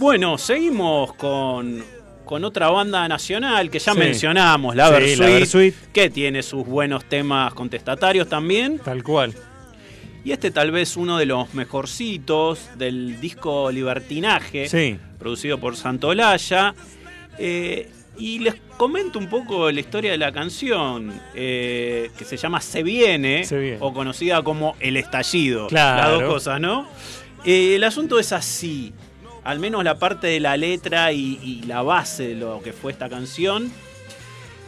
Bueno, 0.00 0.38
seguimos 0.38 1.14
con, 1.14 1.84
con 2.24 2.42
otra 2.44 2.68
banda 2.68 3.06
nacional 3.06 3.70
que 3.70 3.78
ya 3.78 3.92
Sí. 3.92 3.98
mencionamos, 4.00 4.74
la 4.74 4.88
Sí, 4.88 4.92
Versuit, 4.94 5.18
la 5.20 5.26
Versuit. 5.28 5.74
que 5.92 6.10
tiene 6.10 6.42
sus 6.42 6.66
buenos 6.66 7.04
temas 7.04 7.54
contestatarios 7.54 8.28
también. 8.28 8.80
Tal 8.80 9.04
cual. 9.04 9.32
Y 10.24 10.32
este 10.32 10.50
tal 10.50 10.72
vez 10.72 10.96
uno 10.96 11.16
de 11.16 11.26
los 11.26 11.54
mejorcitos 11.54 12.70
del 12.76 13.20
disco 13.20 13.70
Libertinaje, 13.70 14.68
Sí. 14.68 14.98
producido 15.16 15.58
por 15.58 15.76
Santolaya. 15.76 16.74
Eh, 17.38 17.88
y 18.18 18.40
les 18.40 18.54
comento 18.76 19.18
un 19.18 19.28
poco 19.28 19.70
la 19.70 19.78
historia 19.80 20.10
de 20.10 20.18
la 20.18 20.32
canción, 20.32 21.12
eh, 21.34 22.10
que 22.18 22.24
se 22.24 22.36
llama 22.36 22.60
Se 22.60 22.82
Viene, 22.82 23.44
Se 23.44 23.56
Viene. 23.58 23.78
o 23.80 23.92
conocida 23.92 24.42
como 24.42 24.74
El 24.80 24.96
Estallido. 24.96 25.68
Claro. 25.68 26.12
Las 26.12 26.20
dos 26.20 26.32
cosas, 26.34 26.60
¿no? 26.60 26.88
Eh, 27.44 27.76
el 27.76 27.84
asunto 27.84 28.18
es 28.18 28.32
así, 28.32 28.92
al 29.44 29.60
menos 29.60 29.84
la 29.84 29.98
parte 29.98 30.26
de 30.26 30.40
la 30.40 30.56
letra 30.56 31.12
y, 31.12 31.38
y 31.42 31.62
la 31.66 31.82
base 31.82 32.28
de 32.28 32.34
lo 32.34 32.60
que 32.60 32.72
fue 32.72 32.90
esta 32.92 33.08
canción. 33.08 33.70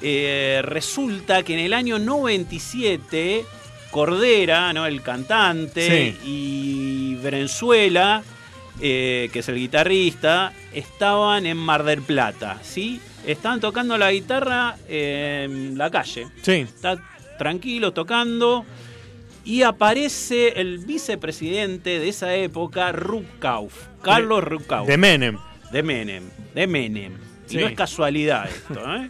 Eh, 0.02 0.60
resulta 0.64 1.42
que 1.42 1.54
en 1.54 1.58
el 1.60 1.74
año 1.74 1.98
97, 1.98 3.44
Cordera, 3.90 4.72
¿no? 4.72 4.86
el 4.86 5.02
cantante, 5.02 6.14
y 6.24 7.16
Venezuela, 7.16 8.22
eh, 8.80 9.28
que 9.32 9.38
es 9.40 9.48
el 9.48 9.56
guitarrista, 9.56 10.52
estaban 10.72 11.46
en 11.46 11.56
Mar 11.56 11.84
del 11.84 12.02
Plata, 12.02 12.58
¿sí? 12.62 13.00
Estaban 13.26 13.60
tocando 13.60 13.98
la 13.98 14.10
guitarra 14.12 14.76
en 14.88 15.76
la 15.76 15.90
calle. 15.90 16.26
Sí. 16.42 16.52
Está 16.52 16.96
tranquilo 17.38 17.92
tocando. 17.92 18.64
Y 19.44 19.62
aparece 19.62 20.60
el 20.60 20.78
vicepresidente 20.78 21.98
de 21.98 22.08
esa 22.08 22.34
época, 22.34 22.92
Rukauf, 22.92 23.72
Carlos 24.02 24.44
Rukauf. 24.44 24.86
De 24.86 24.96
Menem. 24.98 25.38
de 25.72 25.82
Menem, 25.82 26.24
de 26.54 26.66
Menem. 26.66 27.12
Y 27.48 27.52
Sí. 27.52 27.56
no 27.58 27.66
es 27.66 27.72
casualidad 27.74 28.48
esto, 28.48 28.80
¿eh? 28.96 29.08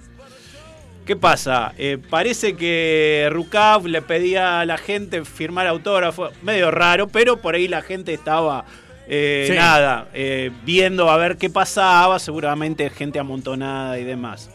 ¿Qué 1.05 1.17
pasa? 1.17 1.75
Eh, 1.79 1.99
parece 2.09 2.55
que 2.55 3.29
Rucav 3.33 3.87
le 3.87 4.01
pedía 4.03 4.61
a 4.61 4.65
la 4.67 4.79
gente 4.79 5.25
firmar 5.25 5.67
autógrafo, 5.67 6.31
medio 6.43 6.71
raro, 6.71 7.09
pero 7.09 7.39
por 7.41 7.55
ahí 7.57 7.67
la 7.67 7.83
gente 7.83 8.15
estaba, 8.15 8.65
eh, 9.13 9.47
Sí. 9.49 9.55
nada, 9.55 10.07
eh, 10.15 10.53
viendo 10.65 11.11
a 11.11 11.17
ver 11.17 11.37
qué 11.37 11.51
pasaba, 11.51 12.19
seguramente 12.21 12.89
gente 12.91 13.19
amontonada 13.19 13.99
y 13.99 14.05
demás. 14.05 14.51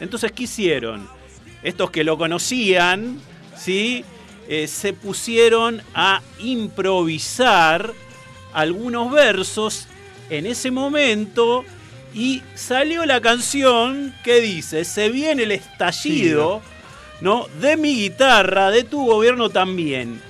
Entonces, 0.00 0.32
¿qué 0.32 0.42
hicieron? 0.42 1.08
Estos 1.62 1.90
que 1.90 2.02
lo 2.02 2.18
conocían, 2.18 3.20
¿sí? 3.56 4.04
Eh, 4.48 4.66
se 4.66 4.92
pusieron 4.94 5.80
a 5.94 6.22
improvisar 6.40 7.92
algunos 8.52 9.12
versos 9.12 9.86
en 10.28 10.46
ese 10.46 10.72
momento 10.72 11.64
y 12.12 12.42
salió 12.56 13.06
la 13.06 13.20
canción 13.20 14.12
que 14.24 14.40
dice, 14.40 14.84
se 14.84 15.08
viene 15.10 15.44
el 15.44 15.52
estallido, 15.52 16.62
¿no? 17.20 17.46
De 17.60 17.76
mi 17.76 17.94
guitarra, 17.94 18.70
de 18.70 18.82
tu 18.82 19.06
gobierno 19.06 19.50
también. 19.50 20.20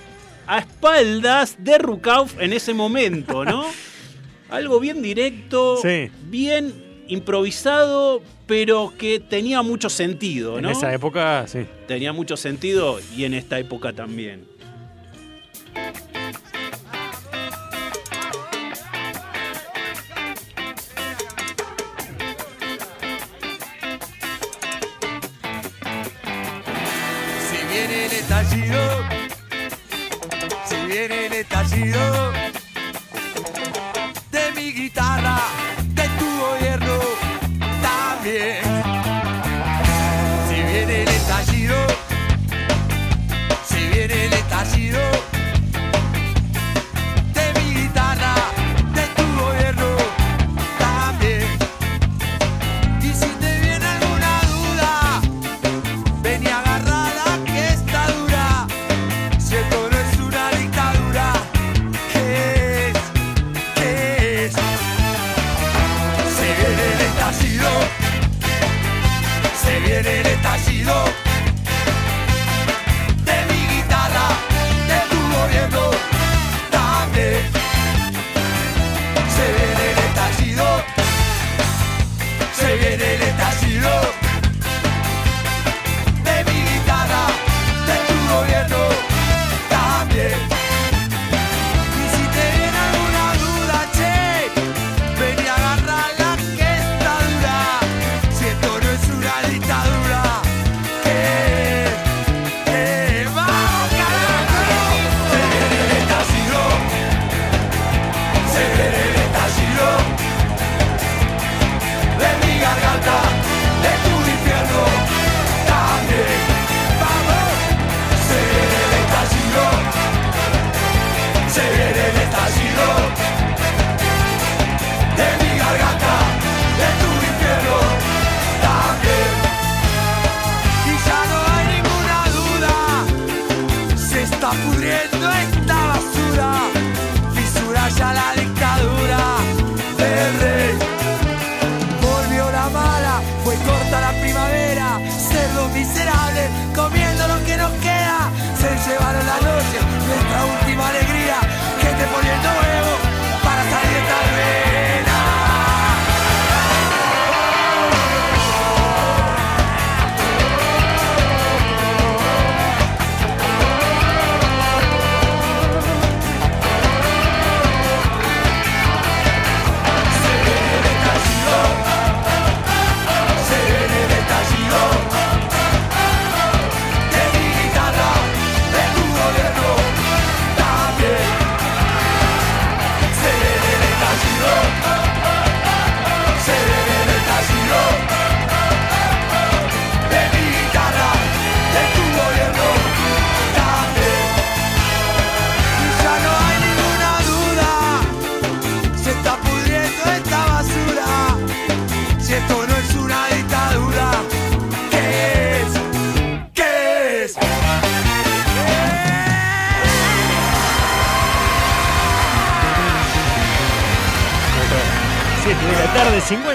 A 0.52 0.58
espaldas 0.58 1.56
de 1.62 1.78
Rukauf 1.78 2.40
en 2.40 2.52
ese 2.52 2.74
momento, 2.74 3.44
¿no? 3.44 3.64
Algo 4.50 4.80
bien 4.80 5.00
directo, 5.00 5.76
Sí. 5.80 6.10
bien 6.24 7.02
improvisado, 7.06 8.20
pero 8.46 8.92
que 8.98 9.20
tenía 9.20 9.62
mucho 9.62 9.88
sentido, 9.88 10.56
En 10.58 10.64
¿no? 10.64 10.70
esa 10.70 10.92
época, 10.92 11.46
sí. 11.46 11.66
Tenía 11.86 12.12
mucho 12.12 12.36
sentido 12.36 12.98
y 13.16 13.24
en 13.24 13.34
esta 13.34 13.58
época 13.60 13.92
también. 13.92 14.44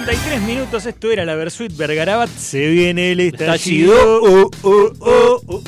53 0.06 0.42
minutos. 0.44 0.86
Esto 0.86 1.12
era 1.12 1.26
la 1.26 1.34
Versuit 1.34 1.76
Vergarabat. 1.76 2.30
Se 2.30 2.68
viene 2.68 3.12
el 3.14 3.22
estallido. 3.22 3.96
Estallido. 3.96 4.22
Oh, 4.22 4.52
oh, 4.62 4.94
oh, 5.00 5.42
oh. 5.48 5.64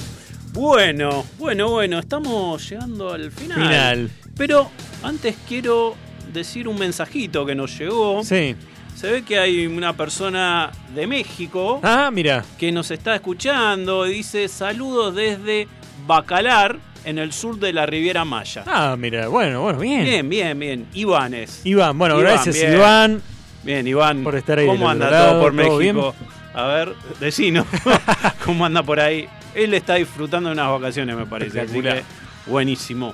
Bueno, 0.54 1.26
bueno, 1.40 1.70
bueno, 1.72 1.98
estamos 1.98 2.70
llegando 2.70 3.12
al 3.12 3.32
final. 3.32 3.58
Final. 3.58 4.12
Pero 4.38 4.70
antes 5.02 5.36
quiero 5.48 5.96
decir 6.32 6.68
un 6.68 6.78
mensajito 6.78 7.48
que 7.48 7.56
nos 7.56 7.76
llegó. 7.80 8.24
Sí. 8.24 8.56
Se 8.96 9.12
ve 9.12 9.24
que 9.24 9.40
hay 9.40 9.66
una 9.66 9.94
persona 9.98 10.72
de 10.94 11.08
México 11.08 11.80
Ah, 11.82 12.12
mira. 12.14 12.46
que 12.60 12.72
nos 12.72 12.92
está 12.92 13.16
escuchando. 13.16 14.04
Dice 14.04 14.48
saludos 14.50 15.16
desde 15.16 15.68
Bacalar, 16.06 16.78
en 17.06 17.18
el 17.18 17.34
sur 17.34 17.58
de 17.58 17.74
la 17.74 17.88
Riviera 17.88 18.24
Maya. 18.24 18.64
Ah, 18.68 18.96
mira. 19.00 19.30
Bueno, 19.30 19.62
bueno, 19.64 19.80
bien. 19.80 20.04
Bien, 20.04 20.30
bien, 20.30 20.60
bien. 20.60 20.88
Iván 20.94 21.34
es. 21.34 21.62
Iván, 21.64 21.98
bueno, 21.98 22.20
Iván, 22.20 22.34
gracias, 22.34 22.56
bien. 22.56 22.74
Iván. 22.76 23.22
Bien, 23.68 23.86
Iván. 23.86 24.24
Por 24.24 24.38
estar 24.38 24.58
ahí 24.60 24.66
¿Cómo 24.66 24.90
anda 24.90 25.10
todo 25.10 25.42
por 25.42 25.54
¿Todo 25.54 25.78
México? 25.78 26.16
A 26.54 26.68
ver, 26.68 26.96
decino. 27.20 27.66
¿Cómo 28.46 28.66
anda 28.66 28.82
por 28.82 28.98
ahí? 28.98 29.28
Él 29.54 29.74
está 29.74 29.96
disfrutando 29.96 30.48
de 30.48 30.54
unas 30.54 30.72
vacaciones, 30.72 31.18
me 31.18 31.26
parece. 31.26 31.60
Así 31.60 31.78
Espectacular. 31.78 31.98
que, 32.46 32.50
buenísimo. 32.50 33.14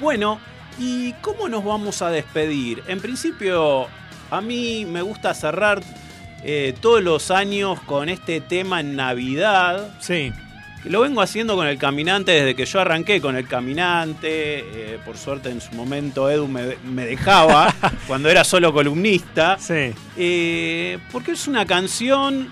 Bueno, 0.00 0.38
¿y 0.78 1.14
cómo 1.22 1.48
nos 1.48 1.64
vamos 1.64 2.02
a 2.02 2.10
despedir? 2.10 2.82
En 2.86 3.00
principio, 3.00 3.86
A 4.30 4.42
mí 4.42 4.84
me 4.84 5.00
gusta 5.00 5.32
cerrar 5.32 5.80
eh, 6.44 6.74
todos 6.82 7.02
los 7.02 7.30
años 7.30 7.80
con 7.80 8.10
este 8.10 8.42
tema 8.42 8.80
en 8.80 8.96
Navidad. 8.96 9.94
Sí. 9.98 10.30
Lo 10.84 11.00
vengo 11.02 11.20
haciendo 11.22 11.54
con 11.54 11.66
el 11.68 11.78
caminante 11.78 12.32
desde 12.32 12.56
que 12.56 12.64
yo 12.66 12.80
arranqué 12.80 13.20
con 13.20 13.36
el 13.36 13.46
caminante. 13.46 14.58
eh, 14.60 14.98
por 15.04 15.16
suerte 15.16 15.48
en 15.50 15.60
su 15.60 15.72
momento 15.74 16.28
Edu 16.28 16.48
me, 16.48 16.76
me 16.84 17.06
dejaba 17.06 17.72
cuando 18.08 18.28
era 18.28 18.42
solo 18.44 18.72
columnista. 18.72 19.58
Sí. 19.60 19.92
Eh, 20.16 20.98
porque 21.12 21.32
es 21.32 21.46
una 21.46 21.64
canción 21.66 22.48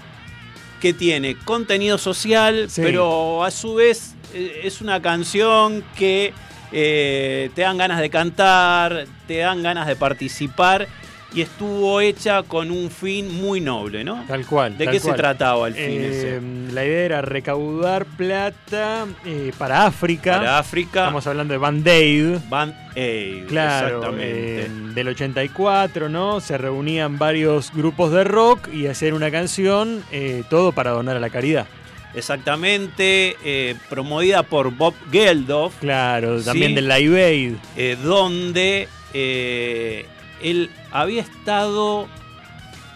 que 0.81 0.93
tiene 0.95 1.37
contenido 1.37 1.99
social, 1.99 2.70
Sí. 2.70 2.81
pero 2.83 3.45
a 3.45 3.51
su 3.51 3.74
vez 3.74 4.14
eh, 4.33 4.61
es 4.64 4.81
una 4.81 5.03
canción 5.03 5.83
que 5.97 6.33
te 6.70 7.51
dan 7.62 7.76
ganas 7.78 7.99
de 8.01 8.09
cantar, 8.11 9.07
te 9.26 9.39
dan 9.39 9.61
ganas 9.61 9.89
de 9.89 9.97
participar 9.97 10.87
y 11.33 11.43
estuvo 11.43 12.01
hecha 12.01 12.43
con 12.43 12.70
un 12.70 12.91
fin 12.91 13.41
muy 13.41 13.61
noble, 13.61 14.03
¿no? 14.05 14.24
Tal 14.26 14.45
cual. 14.47 14.76
¿De 14.76 14.85
tal 14.85 14.95
qué 14.95 15.01
se 15.01 15.12
trataba 15.12 15.68
el 15.68 15.74
fin 15.74 15.85
Eh, 15.87 16.09
ese? 16.39 16.72
La 16.74 16.85
idea 16.85 17.05
era 17.05 17.22
recaudar 17.22 18.05
plata 18.05 19.07
eh, 19.24 19.53
para 19.57 19.87
África. 19.87 20.39
Para 20.39 20.59
África, 20.59 21.01
Estamos 21.03 21.26
hablando 21.26 21.53
de 21.55 21.59
Band 21.59 21.87
Aid. 21.89 22.39
Band 22.49 22.74
Aid, 22.97 23.47
Claro, 23.47 23.87
exactamente. 23.99 24.62
eh, 24.62 24.68
del 24.95 25.09
84, 25.09 26.09
¿no? 26.09 26.41
Se 26.41 26.59
reunían 26.59 27.16
varios 27.18 27.72
grupos 27.72 28.11
de 28.12 28.24
rock 28.24 28.68
y 28.72 28.87
hacer 28.89 29.14
una 29.14 29.31
canción, 29.31 30.03
eh, 30.11 30.43
todo 30.51 30.72
para 30.72 30.91
donar 30.91 31.16
a 31.16 31.20
la 31.20 31.31
caridad. 31.31 31.66
Exactamente, 32.12 33.37
eh, 33.45 33.74
promovida 33.89 34.43
por 34.43 34.70
Bob 34.72 34.95
Geldof. 35.12 35.74
Claro, 35.81 36.43
también 36.43 36.70
Sí. 36.70 36.74
del 36.74 36.89
Live 36.89 37.24
Aid. 37.24 37.53
eh, 37.76 37.97
donde 38.03 38.89
eh, 39.12 40.07
él 40.43 40.70
había 40.93 41.22
estado 41.22 42.09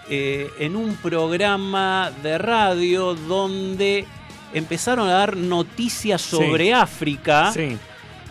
eh, 0.09 0.51
en 0.59 0.77
un 0.77 0.97
programa 0.97 2.11
de 2.23 2.39
radio 2.39 3.15
donde 3.15 4.05
empezaron 4.53 5.09
a 5.09 5.13
dar 5.13 5.37
noticias 5.37 6.21
sobre 6.23 6.67
Sí. 6.67 6.71
África 6.73 7.51
Sí, 7.53 7.77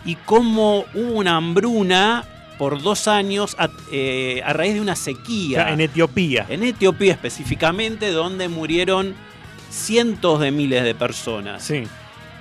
y 0.04 0.14
cómo 0.16 0.84
hubo 0.94 1.12
una 1.14 1.36
hambruna 1.36 2.24
por 2.58 2.80
dos 2.80 3.08
años 3.08 3.56
a, 3.58 3.68
eh, 3.90 4.40
a 4.44 4.52
raíz 4.52 4.74
de 4.74 4.80
una 4.80 4.94
sequía. 4.96 5.70
en 5.70 5.80
Etiopía. 5.80 6.46
En 6.48 6.62
Etiopía 6.62 7.12
específicamente, 7.12 8.10
donde 8.12 8.48
murieron 8.48 9.14
cientos 9.70 10.38
de 10.40 10.52
miles 10.52 10.84
de 10.84 10.94
personas 10.94 11.64
Sí, 11.64 11.82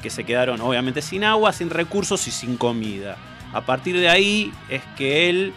que 0.03 0.09
se 0.11 0.23
quedaron 0.23 0.61
obviamente 0.61 1.01
sin 1.01 1.23
agua, 1.23 1.51
sin 1.51 1.69
recursos 1.71 2.27
y 2.27 2.31
sin 2.31 2.57
comida. 2.57 3.17
A 3.53 3.61
partir 3.61 3.97
de 3.99 4.07
ahí 4.09 4.51
es 4.69 4.81
que 4.97 5.29
él 5.29 5.53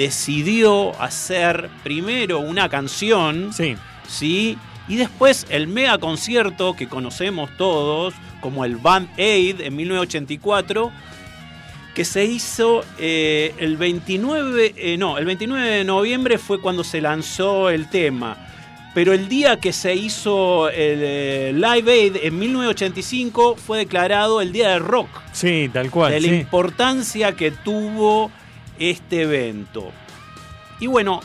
decidió 0.00 0.98
hacer 0.98 1.68
primero 1.84 2.38
una 2.40 2.70
canción, 2.70 3.52
sí, 3.52 3.76
¿sí? 4.08 4.56
Y 4.88 4.96
después 4.96 5.46
el 5.50 5.68
mega 5.68 5.98
concierto 5.98 6.74
que 6.74 6.88
conocemos 6.88 7.50
todos, 7.58 8.14
como 8.40 8.64
el 8.64 8.76
Band 8.76 9.10
Aid 9.18 9.60
en 9.60 9.76
1984, 9.76 10.90
que 11.94 12.06
se 12.06 12.24
hizo 12.24 12.82
eh, 12.98 13.54
el 13.58 13.76
29, 13.76 14.74
eh, 14.74 14.96
no, 14.96 15.18
el 15.18 15.26
29 15.26 15.68
de 15.68 15.84
noviembre 15.84 16.38
fue 16.38 16.62
cuando 16.62 16.82
se 16.82 17.02
lanzó 17.02 17.68
el 17.68 17.90
tema. 17.90 18.38
Pero 18.94 19.12
el 19.12 19.28
día 19.28 19.60
que 19.60 19.74
se 19.74 19.94
hizo 19.94 20.70
el 20.70 21.00
eh, 21.02 21.52
Live 21.54 21.92
Aid 21.92 22.16
en 22.22 22.38
1985 22.38 23.56
fue 23.56 23.78
declarado 23.78 24.40
el 24.40 24.50
Día 24.50 24.70
del 24.70 24.80
Rock, 24.80 25.10
sí, 25.32 25.68
tal 25.70 25.90
cual. 25.90 26.12
de 26.12 26.20
la 26.22 26.28
sí. 26.28 26.34
importancia 26.36 27.36
que 27.36 27.50
tuvo 27.50 28.32
este 28.80 29.22
evento. 29.22 29.92
Y 30.80 30.88
bueno, 30.88 31.20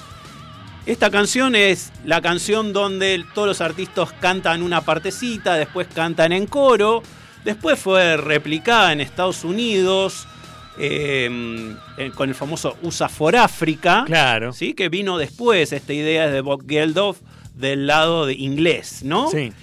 esta 0.86 1.10
canción 1.10 1.56
es 1.56 1.92
la 2.04 2.22
canción 2.22 2.72
donde 2.74 3.24
todos 3.34 3.48
los 3.48 3.62
artistas 3.62 4.14
cantan 4.20 4.62
una 4.62 4.82
partecita, 4.82 5.56
después 5.56 5.88
cantan 5.94 6.32
en 6.32 6.46
coro, 6.46 7.02
después 7.44 7.80
fue 7.80 8.18
replicada 8.18 8.92
en 8.94 9.02
Estados 9.02 9.44
Unidos 9.44 10.28
eh, 10.78 11.74
eh, 11.98 12.12
con 12.14 12.30
el 12.30 12.36
famoso 12.36 12.78
USA 12.82 13.08
for 13.10 13.36
Africa, 13.36 14.04
Claro. 14.06 14.52
¿sí? 14.54 14.74
que 14.74 14.90
vino 14.90 15.18
después, 15.18 15.72
esta 15.72 15.94
idea 15.94 16.26
es 16.26 16.34
de 16.34 16.42
Bob 16.42 16.68
Geldof 16.68 17.20
del 17.56 17.88
lado 17.88 18.26
de 18.26 18.34
inglés, 18.34 19.00
¿no? 19.04 19.32
Sí. 19.32 19.54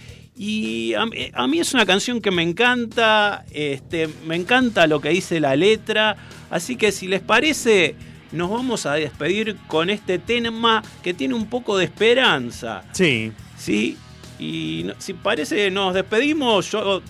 Y 0.44 0.94
a, 0.94 1.06
mí- 1.06 1.30
a 1.32 1.46
mí 1.46 1.60
es 1.60 1.72
una 1.72 1.86
canción 1.86 2.20
que 2.20 2.32
me 2.32 2.42
encanta, 2.42 3.44
este, 3.52 4.08
me 4.26 4.34
encanta 4.34 4.88
lo 4.88 5.00
que 5.00 5.10
dice 5.10 5.38
la 5.38 5.54
letra, 5.54 6.16
así 6.50 6.74
que 6.74 6.90
si 6.90 7.06
les 7.06 7.20
parece, 7.20 7.94
nos 8.32 8.50
vamos 8.50 8.84
a 8.86 8.94
despedir 8.94 9.56
con 9.68 9.88
este 9.88 10.18
tema 10.18 10.82
que 11.00 11.14
tiene 11.14 11.34
un 11.34 11.46
poco 11.46 11.78
de 11.78 11.84
esperanza, 11.84 12.82
Sí, 12.92 13.30
¿sí? 13.56 13.96
Y 14.40 14.86
si 14.98 15.14
parece, 15.14 15.70
nos 15.70 15.94
despedimos, 15.94 16.68
yo 16.72 17.00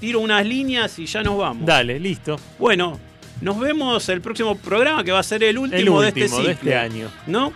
tiro 0.00 0.18
unas 0.18 0.44
líneas 0.44 0.98
y 0.98 1.06
ya 1.06 1.22
nos 1.22 1.38
vamos. 1.38 1.64
dale, 1.64 2.00
listo. 2.00 2.40
Bueno, 2.58 2.98
nos 3.40 3.60
vemos 3.60 4.08
el 4.08 4.20
próximo 4.20 4.56
programa 4.56 5.04
que 5.04 5.12
va 5.12 5.20
a 5.20 5.22
ser 5.22 5.44
el 5.44 5.58
último, 5.58 5.78
El 5.78 5.84
de 5.84 5.90
último 5.90 6.08
este 6.08 6.20
de 6.22 6.28
ciclo, 6.28 6.50
este 6.50 6.74
año. 6.74 7.08
¿No? 7.28 7.52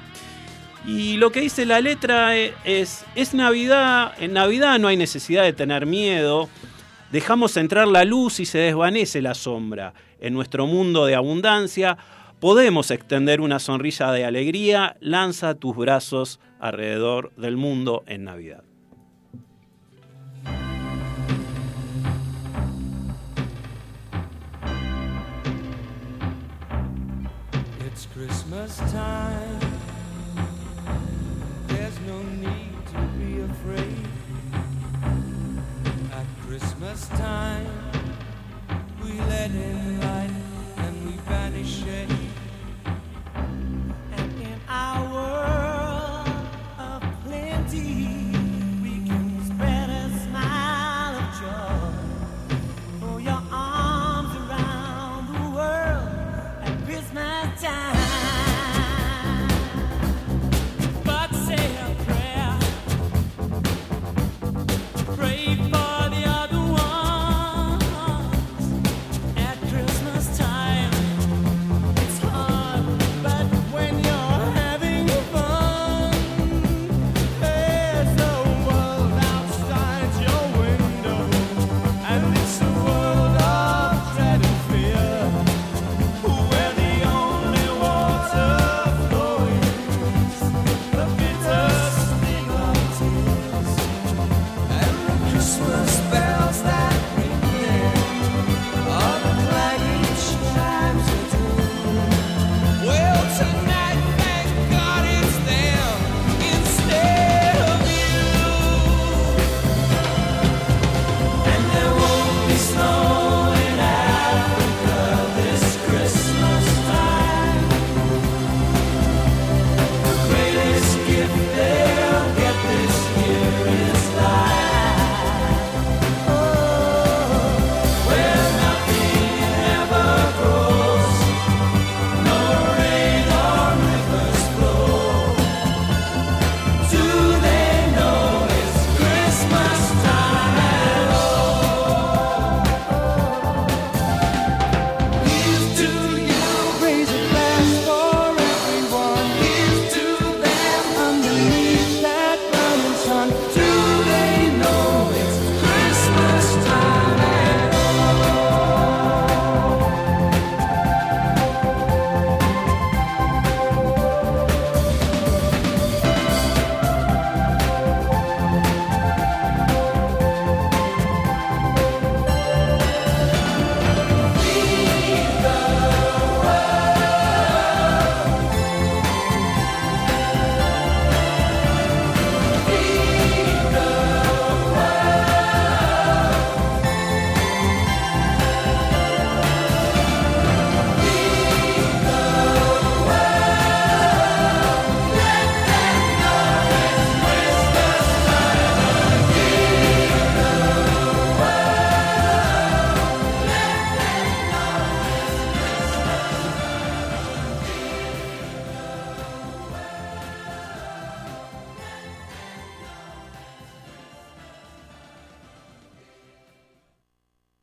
Y 0.87 1.17
lo 1.17 1.33
que 1.33 1.41
dice 1.41 1.65
la 1.65 1.81
letra 1.81 2.37
e- 2.37 2.55
es, 2.65 3.05
es 3.15 3.33
Navidad, 3.33 4.13
en 4.19 4.35
Navidad 4.35 4.79
no 4.79 4.89
hay 4.89 4.97
necesidad 4.97 5.43
de 5.43 5.55
tener 5.55 5.87
miedo, 5.87 6.49
dejamos 7.11 7.57
entrar 7.57 7.89
la 7.89 8.05
luz 8.05 8.39
y 8.41 8.45
se 8.45 8.59
desvanece 8.59 9.23
la 9.23 9.35
sombra. 9.35 9.95
En 10.21 10.35
nuestro 10.35 10.67
mundo 10.67 11.07
de 11.07 11.15
abundancia 11.15 11.97
podemos 12.39 12.91
extender 12.91 13.41
una 13.41 13.59
sonrisa 13.59 14.13
de 14.13 14.27
alegría, 14.27 14.97
lanza 15.01 15.55
tus 15.55 15.75
brazos 15.75 16.39
alrededor 16.61 17.33
del 17.37 17.57
mundo 17.57 18.05
en 18.07 18.25
Navidad. 18.25 18.63
no 32.15 32.23
need 32.23 32.87
to 32.87 33.01
be 33.19 33.41
afraid. 33.41 34.07
At 36.13 36.27
Christmas 36.47 37.09
time, 37.09 37.67
we 39.03 39.19
let 39.21 39.51
him 39.51 40.04